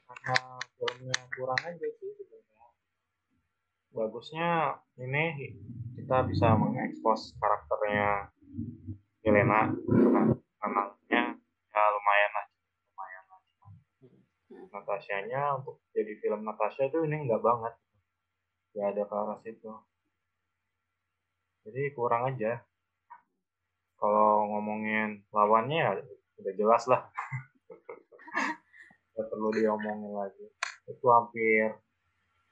[0.09, 2.18] Karena filmnya kurang aja sih.
[3.99, 5.51] Bagusnya ini
[5.99, 8.31] kita bisa mengekspos karakternya
[9.27, 11.35] Helena karena anaknya
[11.67, 12.45] ya lumayan lah
[12.87, 13.41] lumayan lah.
[14.71, 17.75] Natasha-nya untuk jadi film Natasha itu ini enggak banget.
[18.71, 19.71] Nggak ada ke arah situ.
[21.67, 22.63] Jadi kurang aja.
[23.99, 25.91] Kalau ngomongin lawannya ya
[26.39, 27.03] udah jelas lah.
[29.11, 30.47] Nggak perlu diomongin lagi.
[30.87, 31.88] Itu hampir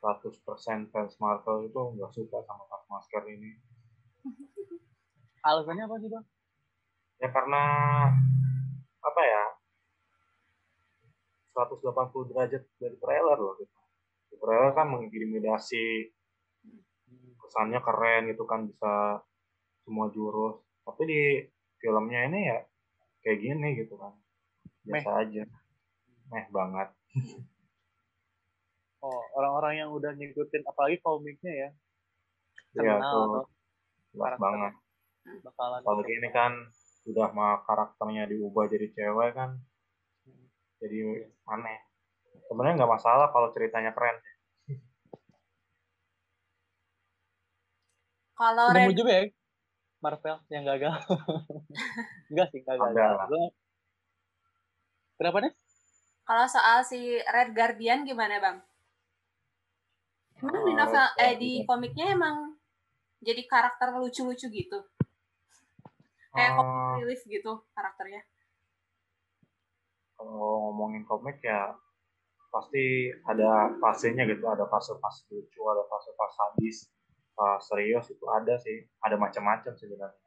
[0.02, 3.58] 100% fans Marvel itu nggak suka sama Cap Masker ini.
[5.42, 6.26] Alasannya apa sih bang?
[7.18, 7.64] ya karena
[9.02, 9.46] apa ya?
[11.58, 13.78] 180 derajat dari trailer loh gitu.
[14.30, 16.14] Di trailer kan mengintimidasi
[17.42, 19.26] kesannya keren gitu kan bisa
[19.82, 20.62] semua jurus.
[20.86, 21.22] Tapi di
[21.82, 22.62] filmnya ini ya
[23.26, 24.14] kayak gini gitu kan.
[24.86, 25.44] Biasa aja.
[26.30, 26.92] Meh banget
[29.08, 31.70] Oh, orang-orang yang udah ngikutin apalagi komiknya ya.
[32.76, 34.74] Iya Kenal tuh atau banget
[35.44, 36.52] bakalan apalagi ini kan
[37.08, 39.60] udah mah karakternya diubah jadi cewek kan
[40.78, 41.80] jadi aneh
[42.48, 44.18] sebenarnya nggak masalah kalau ceritanya keren
[48.38, 49.24] Kalau Red juga ya
[49.98, 50.94] Marvel yang gagal.
[52.30, 53.18] Enggak sih, gagal.
[53.26, 53.54] Gua-
[55.18, 55.54] Kenapa nih?
[56.22, 58.58] kalau soal si Red Guardian gimana bang?
[60.38, 62.54] Emang di Oh, novel eh Red di komiknya emang
[63.20, 64.80] jadi karakter lucu-lucu gitu.
[66.30, 68.22] Kayak Eh, comic relief gitu karakternya.
[70.14, 70.34] kalau
[70.70, 71.78] ngomongin komik ya
[72.50, 76.78] pasti ada fasenya gitu ada fase-fase lucu ada fase-fase sadis
[77.38, 80.18] fase serius itu ada sih ada macam-macam sebenarnya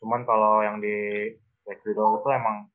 [0.00, 1.28] cuman kalau yang di
[1.60, 2.72] Black Widow itu emang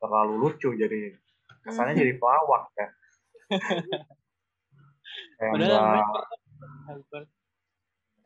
[0.00, 1.12] terlalu lucu jadi
[1.60, 2.00] kesannya Mhm.
[2.00, 2.86] jadi pelawak ya
[5.38, 6.02] Padahal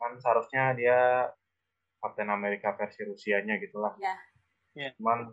[0.03, 0.99] kan seharusnya dia
[2.03, 3.95] Captain America versi Rusianya gitu lah.
[3.95, 4.15] Ya.
[4.75, 4.89] Iya.
[4.99, 5.31] Cuman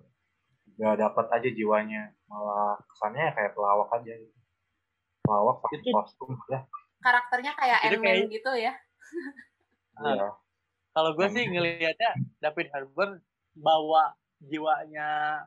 [0.79, 4.39] nggak dapat aja jiwanya, malah kesannya kayak pelawak aja gitu.
[5.27, 6.61] Pelawak pakai Itu- kostum ya.
[7.01, 8.73] Karakternya kayak Ant-Man kayak- gitu ya.
[10.01, 10.33] Iya.
[10.97, 13.21] Kalau gue sih ngelihatnya David Harbour
[13.53, 15.43] bawa jiwanya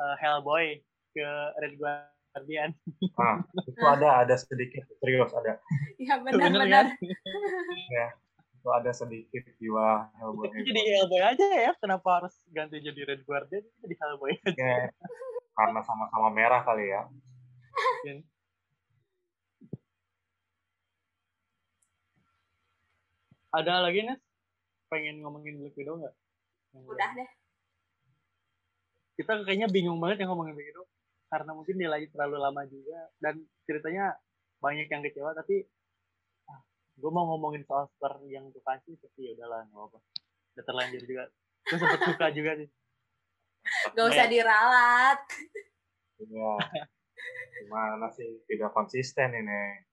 [0.00, 0.80] eh, Hellboy
[1.12, 1.28] ke
[1.60, 2.16] Red Guardian.
[2.30, 5.58] Nah, itu ada ada sedikit serius ada.
[5.98, 6.66] Iya benar-benar.
[6.70, 6.86] kan?
[8.54, 10.46] Itu ada sedikit jiwa Hellboy.
[10.52, 11.72] Itu jadi Hellboy aja ya.
[11.82, 13.66] Kenapa harus ganti jadi Red Guardian?
[13.82, 14.54] Jadi Hellboy aja.
[14.54, 14.94] Kayak
[15.58, 17.02] karena sama-sama merah kali ya.
[23.50, 24.18] Ada lagi nih?
[24.86, 26.14] Pengen ngomongin Black Widow nggak?
[26.86, 27.30] Udah deh.
[29.20, 30.80] kita kayaknya bingung banget yang ngomongin begitu
[31.30, 34.18] karena mungkin dia lagi terlalu lama juga dan ceritanya
[34.58, 35.62] banyak yang kecewa tapi
[36.50, 36.60] ah,
[36.98, 39.98] gue mau ngomongin soal Star yang gue kasih tapi ya udahlah nggak apa
[40.58, 41.24] udah terlanjur juga
[41.64, 42.68] gue sempet suka juga sih
[43.92, 45.20] Gak usah diralat.
[46.16, 46.52] Iya.
[47.60, 49.84] Gimana sih tidak konsisten ini.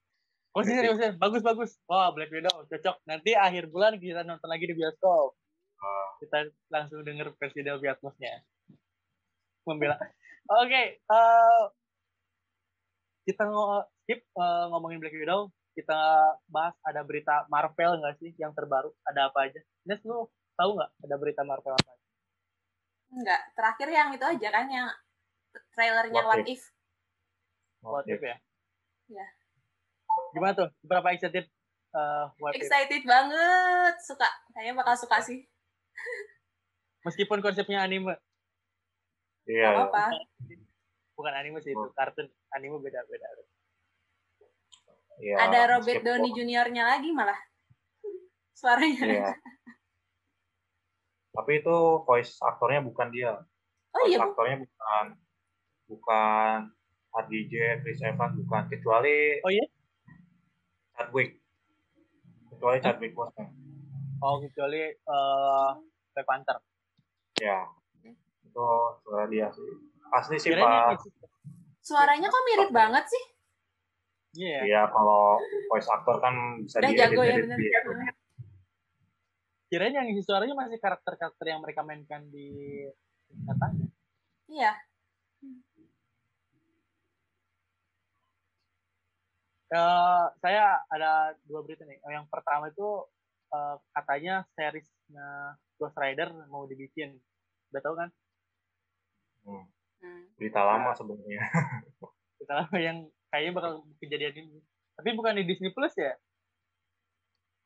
[0.55, 1.19] oh sih serius serius.
[1.19, 5.35] bagus bagus wah Black Widow cocok nanti akhir bulan kita nonton lagi di bioskop
[5.77, 6.09] Ah.
[6.17, 8.41] kita langsung denger versi Dolby Atmos-nya
[9.61, 9.93] membela
[10.48, 11.64] oke eh,
[13.28, 15.52] kita ngo skip eh, ngomongin Black Widow.
[15.76, 18.89] Kita bahas ada berita Marvel nggak sih yang terbaru?
[19.06, 19.60] Ada apa aja?
[19.86, 20.26] Nes lu
[20.58, 22.06] tahu nggak ada berita Marvel apa aja?
[23.08, 24.88] Enggak, terakhir yang itu aja kan yang
[25.76, 26.64] trailernya What What, If.
[27.84, 28.20] What if.
[28.24, 28.38] ya?
[29.12, 29.28] Iya.
[30.34, 30.70] gimana tuh?
[30.82, 31.45] Berapa excited
[31.93, 32.64] eh, What If?
[32.64, 34.30] Excited banget, suka.
[34.56, 35.45] Kayaknya bakal suka sih.
[37.06, 38.18] meskipun konsepnya anime
[39.48, 39.70] Iya.
[39.88, 40.12] Apa-apa.
[41.18, 41.89] bukan anime sih itu Oh.
[41.98, 43.26] kartun anime beda beda
[45.18, 47.39] Iya, Ada Robert Downey Junior-nya lagi malah.
[48.60, 49.02] Suaranya.
[49.02, 49.32] Iya.
[51.34, 53.34] Tapi itu voice aktornya bukan dia.
[53.93, 55.06] Oh voice iya, aktornya bukan
[55.88, 56.58] bukan
[57.18, 59.66] RDJ, Chris Evans bukan kecuali Oh iya?
[60.93, 61.41] Chadwick.
[62.52, 63.50] Kecuali Chadwick Boseman.
[64.18, 65.70] oh kecuali eh
[66.12, 66.58] Black Panther
[67.38, 67.70] Ya.
[68.48, 68.68] Itu
[69.04, 69.70] suara dia sih.
[70.16, 71.04] Asli sih Pak.
[71.84, 73.24] Suaranya kok mirip banget sih?
[74.38, 74.60] Iya.
[74.64, 75.39] Iya, kalau
[75.72, 77.58] voice actor kan bisa Udah diedit jago ya, bener.
[77.58, 77.91] gitu.
[79.68, 82.88] Kirain yang isi suaranya masih karakter-karakter yang mereka mainkan di
[83.43, 83.88] katanya.
[84.48, 84.72] Iya.
[89.68, 92.00] Eh, saya ada dua berita nih.
[92.08, 93.04] Yang pertama itu
[93.52, 97.20] uh, katanya seriesnya Ghost Rider mau dibikin.
[97.76, 98.10] Udah tahu kan?
[99.48, 99.64] Hmm.
[100.04, 100.24] hmm.
[100.36, 101.41] Berita lama nah, sebenarnya.
[102.36, 102.98] Berita lama yang
[103.32, 103.72] kayaknya bakal
[104.04, 104.60] kejadian ini.
[105.00, 106.14] Tapi bukan di Disney Plus ya?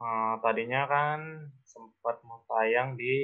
[0.01, 3.17] Uh, tadinya kan sempat mau tayang di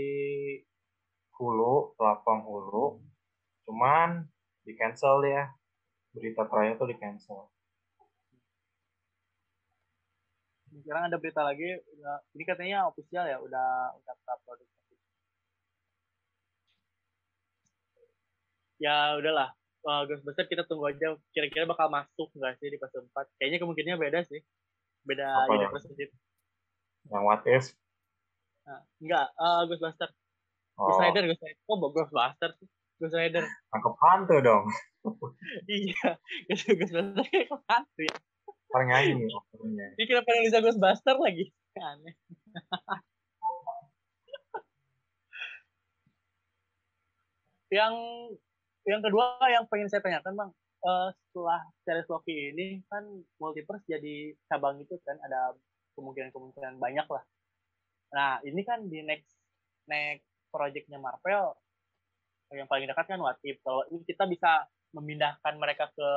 [1.38, 2.86] Hulu, platform Hulu.
[3.70, 4.26] Cuman
[4.66, 5.54] di cancel ya.
[6.18, 7.54] Berita terakhir tuh di cancel.
[10.78, 11.68] sekarang ada berita lagi
[12.38, 14.14] ini katanya official ya udah udah
[14.46, 14.68] produk
[18.82, 19.50] ya udahlah.
[19.88, 24.00] Uh, Ghostbusters kita tunggu aja kira-kira bakal masuk nggak sih di fase 4 kayaknya kemungkinannya
[24.02, 24.42] beda sih.
[25.08, 26.12] Beda Apa universe ya?
[27.08, 27.72] yang what if?
[28.68, 30.12] Nah, enggak uh, Ghostbusters
[30.76, 30.92] oh.
[30.92, 31.60] Ghost Rider Ghost Rider.
[31.64, 32.68] Kok Ghostbusters sih?
[33.00, 33.44] Ghost Rider.
[33.72, 34.66] Tangkap hantu dong.
[35.72, 36.20] Iya
[36.52, 38.16] Ghostbusters kayak hantu ya.
[38.76, 39.24] Orang nyanyi
[39.96, 41.46] Ini kenapa yang bisa Ghostbuster lagi?
[41.78, 42.16] Aneh.
[47.68, 47.94] yang
[48.88, 50.52] yang kedua yang pengen saya tanyakan bang
[50.88, 53.04] uh, setelah series Loki ini kan
[53.42, 55.56] multiverse jadi cabang itu kan ada
[55.98, 57.24] kemungkinan-kemungkinan banyak lah.
[58.14, 59.34] Nah ini kan di next
[59.90, 61.58] next projectnya Marvel
[62.54, 63.60] yang paling dekat kan What If.
[63.66, 64.64] Kalau ini kita bisa
[64.96, 66.10] memindahkan mereka ke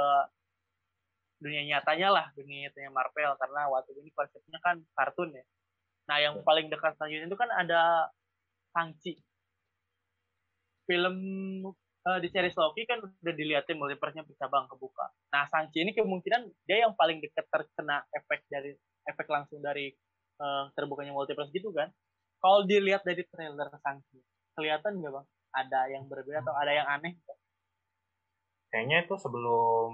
[1.41, 5.45] dunia nyatanya lah dunia nyatanya Marvel karena waktu ini konsepnya kan kartun ya.
[6.07, 8.13] Nah yang paling dekat selanjutnya itu kan ada
[8.77, 9.19] Shang-Chi.
[10.87, 11.17] Film
[12.07, 15.13] uh, di series Loki kan udah dilihatin multiverse-nya bercabang kebuka.
[15.33, 18.73] Nah Shang-Chi ini kemungkinan dia yang paling dekat terkena efek dari
[19.05, 19.93] efek langsung dari
[20.41, 21.93] uh, terbukanya multiverse gitu kan.
[22.41, 24.19] Kalau dilihat dari trailer Shang-Chi
[24.57, 25.27] kelihatan nggak bang?
[25.51, 27.19] Ada yang berbeda atau ada yang aneh?
[28.71, 29.93] Kayaknya itu sebelum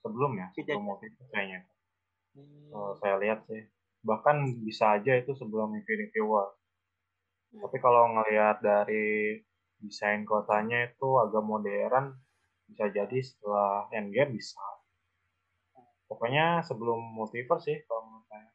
[0.00, 1.68] sebelum ya sebelum multiverse kayaknya.
[2.36, 2.70] Hmm.
[2.70, 3.66] uh, saya lihat sih
[3.98, 6.54] bahkan bisa aja itu sebelum Infinity War.
[7.48, 7.64] Hmm.
[7.64, 9.40] tapi kalau ngelihat dari
[9.78, 12.18] desain kotanya itu agak modern
[12.68, 14.60] bisa jadi setelah Endgame bisa.
[16.08, 18.48] Pokoknya sebelum multiverse sih kalau menurut saya.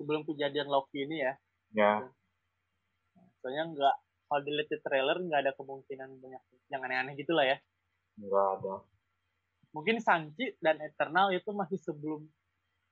[0.00, 1.32] Sebelum kejadian Loki ini ya.
[1.76, 1.92] Ya.
[3.40, 3.94] Soalnya nggak
[4.30, 6.42] kalau dilihat di trailer nggak ada kemungkinan banyak
[6.72, 7.56] yang aneh-aneh gitulah ya.
[8.16, 8.74] Nggak ada.
[9.70, 12.26] Mungkin Sanji dan Eternal itu masih sebelum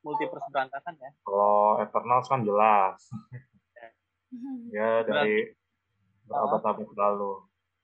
[0.05, 1.11] multiverse berantakan ya.
[1.25, 2.99] Kalau Eternal kan jelas.
[4.73, 5.03] ya.
[5.09, 5.58] Dari
[6.29, 7.33] berabad-abad lalu.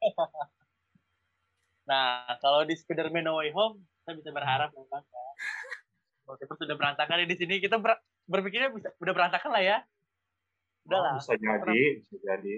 [1.90, 5.24] nah, kalau di Spider-Man No Way Home, kita bisa berharap memang ya.
[6.28, 9.78] Multiverse sudah berantakan ya di sini kita ber berpikirnya bisa udah berantakan lah ya.
[10.88, 11.12] Udah lah.
[11.16, 12.54] Oh, bisa jadi, bisa jadi.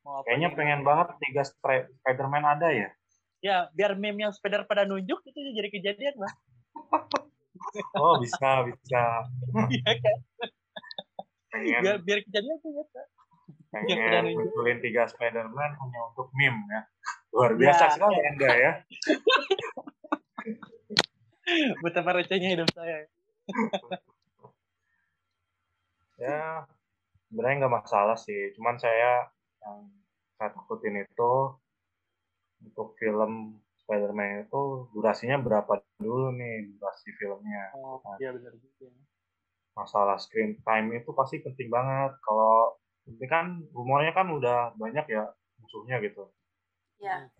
[0.00, 2.88] Kayaknya pengen banget tiga Spider-Man ada ya
[3.40, 6.32] ya biar meme yang sepeda pada nunjuk itu jadi kejadian lah
[8.04, 9.04] oh bisa bisa
[9.72, 10.18] iya kan
[11.50, 13.04] pengen, biar biar kejadian tuh ya
[13.70, 16.82] pengen munculin tiga Spiderman hanya untuk meme ya
[17.30, 17.90] luar biasa ya.
[17.94, 18.72] sekali anda ya
[21.86, 23.06] betapa recehnya hidup saya
[26.22, 26.66] ya
[27.30, 29.30] sebenarnya nggak masalah sih cuman saya
[29.62, 29.86] yang
[30.34, 31.32] saya takutin itu
[32.64, 37.74] untuk film Spider-Man itu durasinya berapa dulu nih durasi filmnya.
[37.74, 38.86] Oh iya benar juga.
[39.74, 42.14] Masalah screen time itu pasti penting banget.
[42.22, 42.78] Kalau
[43.10, 45.24] ini kan rumornya kan udah banyak ya
[45.58, 46.30] musuhnya gitu.
[47.02, 47.30] Iya.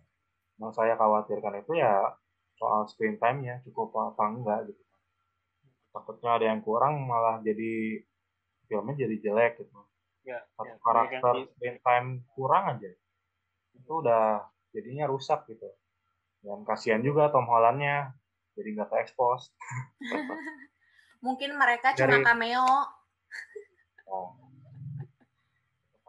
[0.59, 2.16] Yang saya khawatirkan itu ya
[2.59, 4.83] soal screen time-nya cukup apa enggak gitu.
[5.91, 8.03] Takutnya ada yang kurang malah jadi
[8.66, 9.81] filmnya jadi jelek gitu.
[10.27, 12.91] Ya, Satu ya, karakter screen time kurang aja.
[13.75, 15.66] Itu udah jadinya rusak gitu
[16.41, 18.16] dan kasihan juga Tom Hollandnya
[18.57, 19.53] jadi nggak terekspos
[21.25, 22.25] mungkin mereka cuma Dari...
[22.25, 22.66] cameo
[24.09, 24.29] oh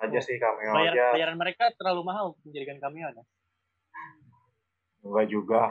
[0.01, 1.05] aja sih cameo Bayar, aja.
[1.13, 3.23] bayaran mereka terlalu mahal menjadikan cameo ya
[5.01, 5.63] enggak juga.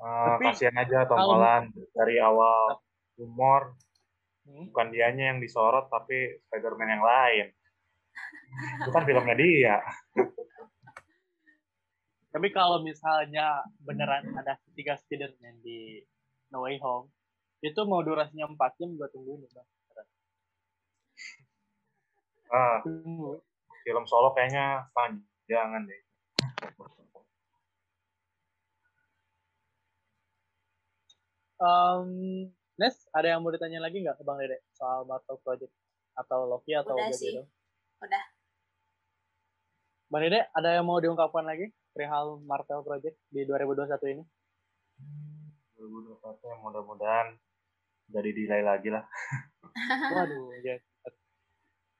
[0.00, 1.36] Uh, kasihan aja Tom kalau...
[1.36, 2.80] Holland dari awal.
[3.20, 3.76] Humor.
[4.40, 4.72] Hmm?
[4.72, 7.46] bukan dianya yang disorot tapi Spider-Man yang lain.
[8.82, 9.76] Itu kan filmnya dia.
[12.30, 15.98] Tapi kalau misalnya beneran ada tiga Spiderman di
[16.54, 17.10] No Way Home
[17.60, 19.68] itu mau durasinya empat jam gue tungguin bang
[22.50, 22.78] ah,
[23.86, 26.00] film solo kayaknya panjangan deh
[31.60, 32.08] um,
[32.80, 35.72] Nes, ada yang mau ditanya lagi nggak ke Bang Dede soal Marvel Project
[36.16, 37.36] atau Loki atau Udah sih.
[38.00, 38.24] Udah.
[40.08, 44.24] Mbak Dede, ada yang mau diungkapkan lagi perihal Marvel Project di 2021 ini?
[45.76, 47.28] 2021 yang mudah-mudahan
[48.10, 49.04] jadi delay lagi lah.
[50.16, 50.80] Waduh, ya.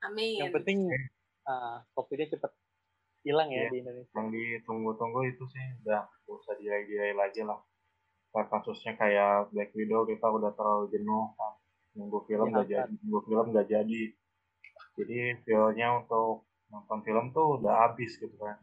[0.01, 0.41] Amin.
[0.41, 0.79] Yang penting
[1.45, 2.51] uh, COVID-nya cepet
[3.21, 3.69] hilang ya Iya.
[3.69, 4.13] di Indonesia.
[4.17, 7.61] yang ditunggu-tunggu itu sih udah gak usah delay-delay lagi lah
[8.31, 11.53] Kayak kasusnya kayak Black Widow kita udah terlalu jenuh kan
[11.93, 12.71] nunggu film Iya, nggak kan.
[12.71, 14.01] jadi nunggu film nggak jadi
[14.91, 18.57] jadi feelnya untuk nonton film tuh udah habis gitu kan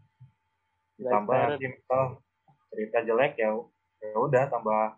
[0.97, 2.19] ditambah nanti misal
[2.69, 3.53] cerita jelek ya
[4.01, 4.97] ya udah tambah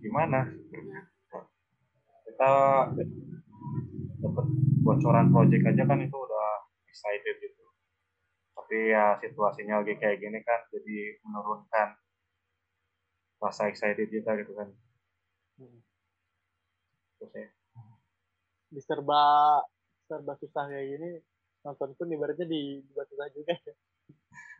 [0.00, 0.48] gimana
[2.24, 2.50] kita
[4.18, 4.46] dapat
[4.92, 6.48] bocoran project aja kan itu udah
[6.84, 7.64] excited gitu
[8.52, 11.88] tapi ya situasinya lagi kayak gini kan jadi menurunkan
[13.40, 14.68] rasa excited kita gitu kan
[15.52, 15.84] Hmm.
[17.20, 17.48] terus ya
[18.72, 19.60] Di serba
[20.40, 21.10] susah kayak gini
[21.62, 23.74] nonton pun ibaratnya di dibuat susah juga ya.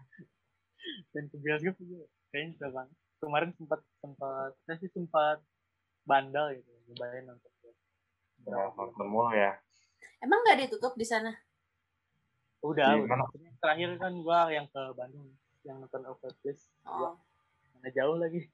[1.17, 2.97] Dan ke bioskop juga kayaknya susah banget.
[3.25, 5.39] Kemarin sempat sempat saya sih sempat
[6.05, 7.51] bandel gitu, nyobain nonton.
[8.45, 9.57] ya, nonton mulu ya
[10.23, 11.35] Emang nggak ditutup di sana?
[12.63, 13.27] Udah, Di udah.
[13.59, 15.35] Terakhir kan gua yang ke Bandung,
[15.67, 16.71] yang nonton Overplus.
[16.87, 17.19] Oh.
[17.75, 18.39] Mana jauh lagi.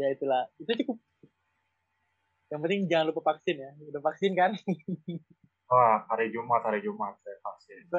[0.00, 0.96] ya itulah, itu cukup.
[2.48, 3.70] Yang penting jangan lupa vaksin ya.
[3.92, 4.56] Udah vaksin kan?
[5.66, 7.90] wah hari Jumat hari Jumat saya vaksin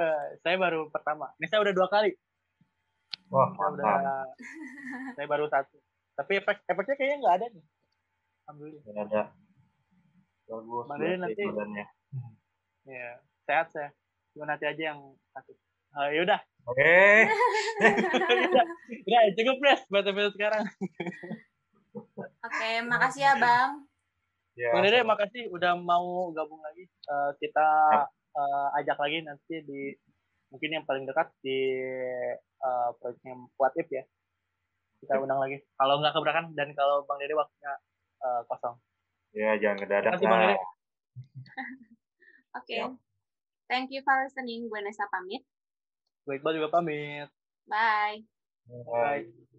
[0.42, 1.30] saya baru pertama.
[1.38, 2.16] Ini saya udah dua kali.
[3.30, 4.26] wah Saya udah,
[5.20, 5.78] saya baru satu.
[6.18, 7.66] Tapi efek efeknya kayaknya nggak ada nih.
[8.48, 8.84] Alhamdulillah.
[8.88, 9.22] Nggak ada
[10.48, 11.86] bagus Bang Dede nanti- badannya
[12.88, 13.92] Ya, sehat saya.
[14.32, 15.00] Cuma nanti aja yang
[15.36, 15.56] sakit.
[15.92, 16.40] Oh, yaudah.
[16.64, 16.94] oke
[18.48, 18.66] udah,
[19.08, 20.64] udah cukup deh buat episode sekarang.
[22.44, 23.88] Oke, makasih ya Bang.
[24.56, 26.88] ya Bang Dede, makasih udah mau gabung lagi.
[26.88, 27.68] Eh, kita
[28.36, 29.92] eh, ajak lagi nanti di
[30.48, 31.60] mungkin yang paling dekat di
[32.40, 34.04] eh, proyeknya What If ya.
[35.04, 35.60] Kita undang lagi.
[35.76, 37.74] Kalau nggak keberatan dan kalau Bang Dede waktunya
[38.24, 38.80] eh, kosong.
[39.38, 40.58] Ya jangan Bang lah.
[42.58, 42.74] Oke.
[42.74, 42.92] Siap.
[43.70, 44.66] Thank you for listening.
[44.72, 45.46] Gue Nesa pamit.
[46.26, 47.30] Gue Iqbal juga pamit.
[47.70, 48.26] Bye.
[48.66, 49.30] Bye.
[49.30, 49.56] Bye.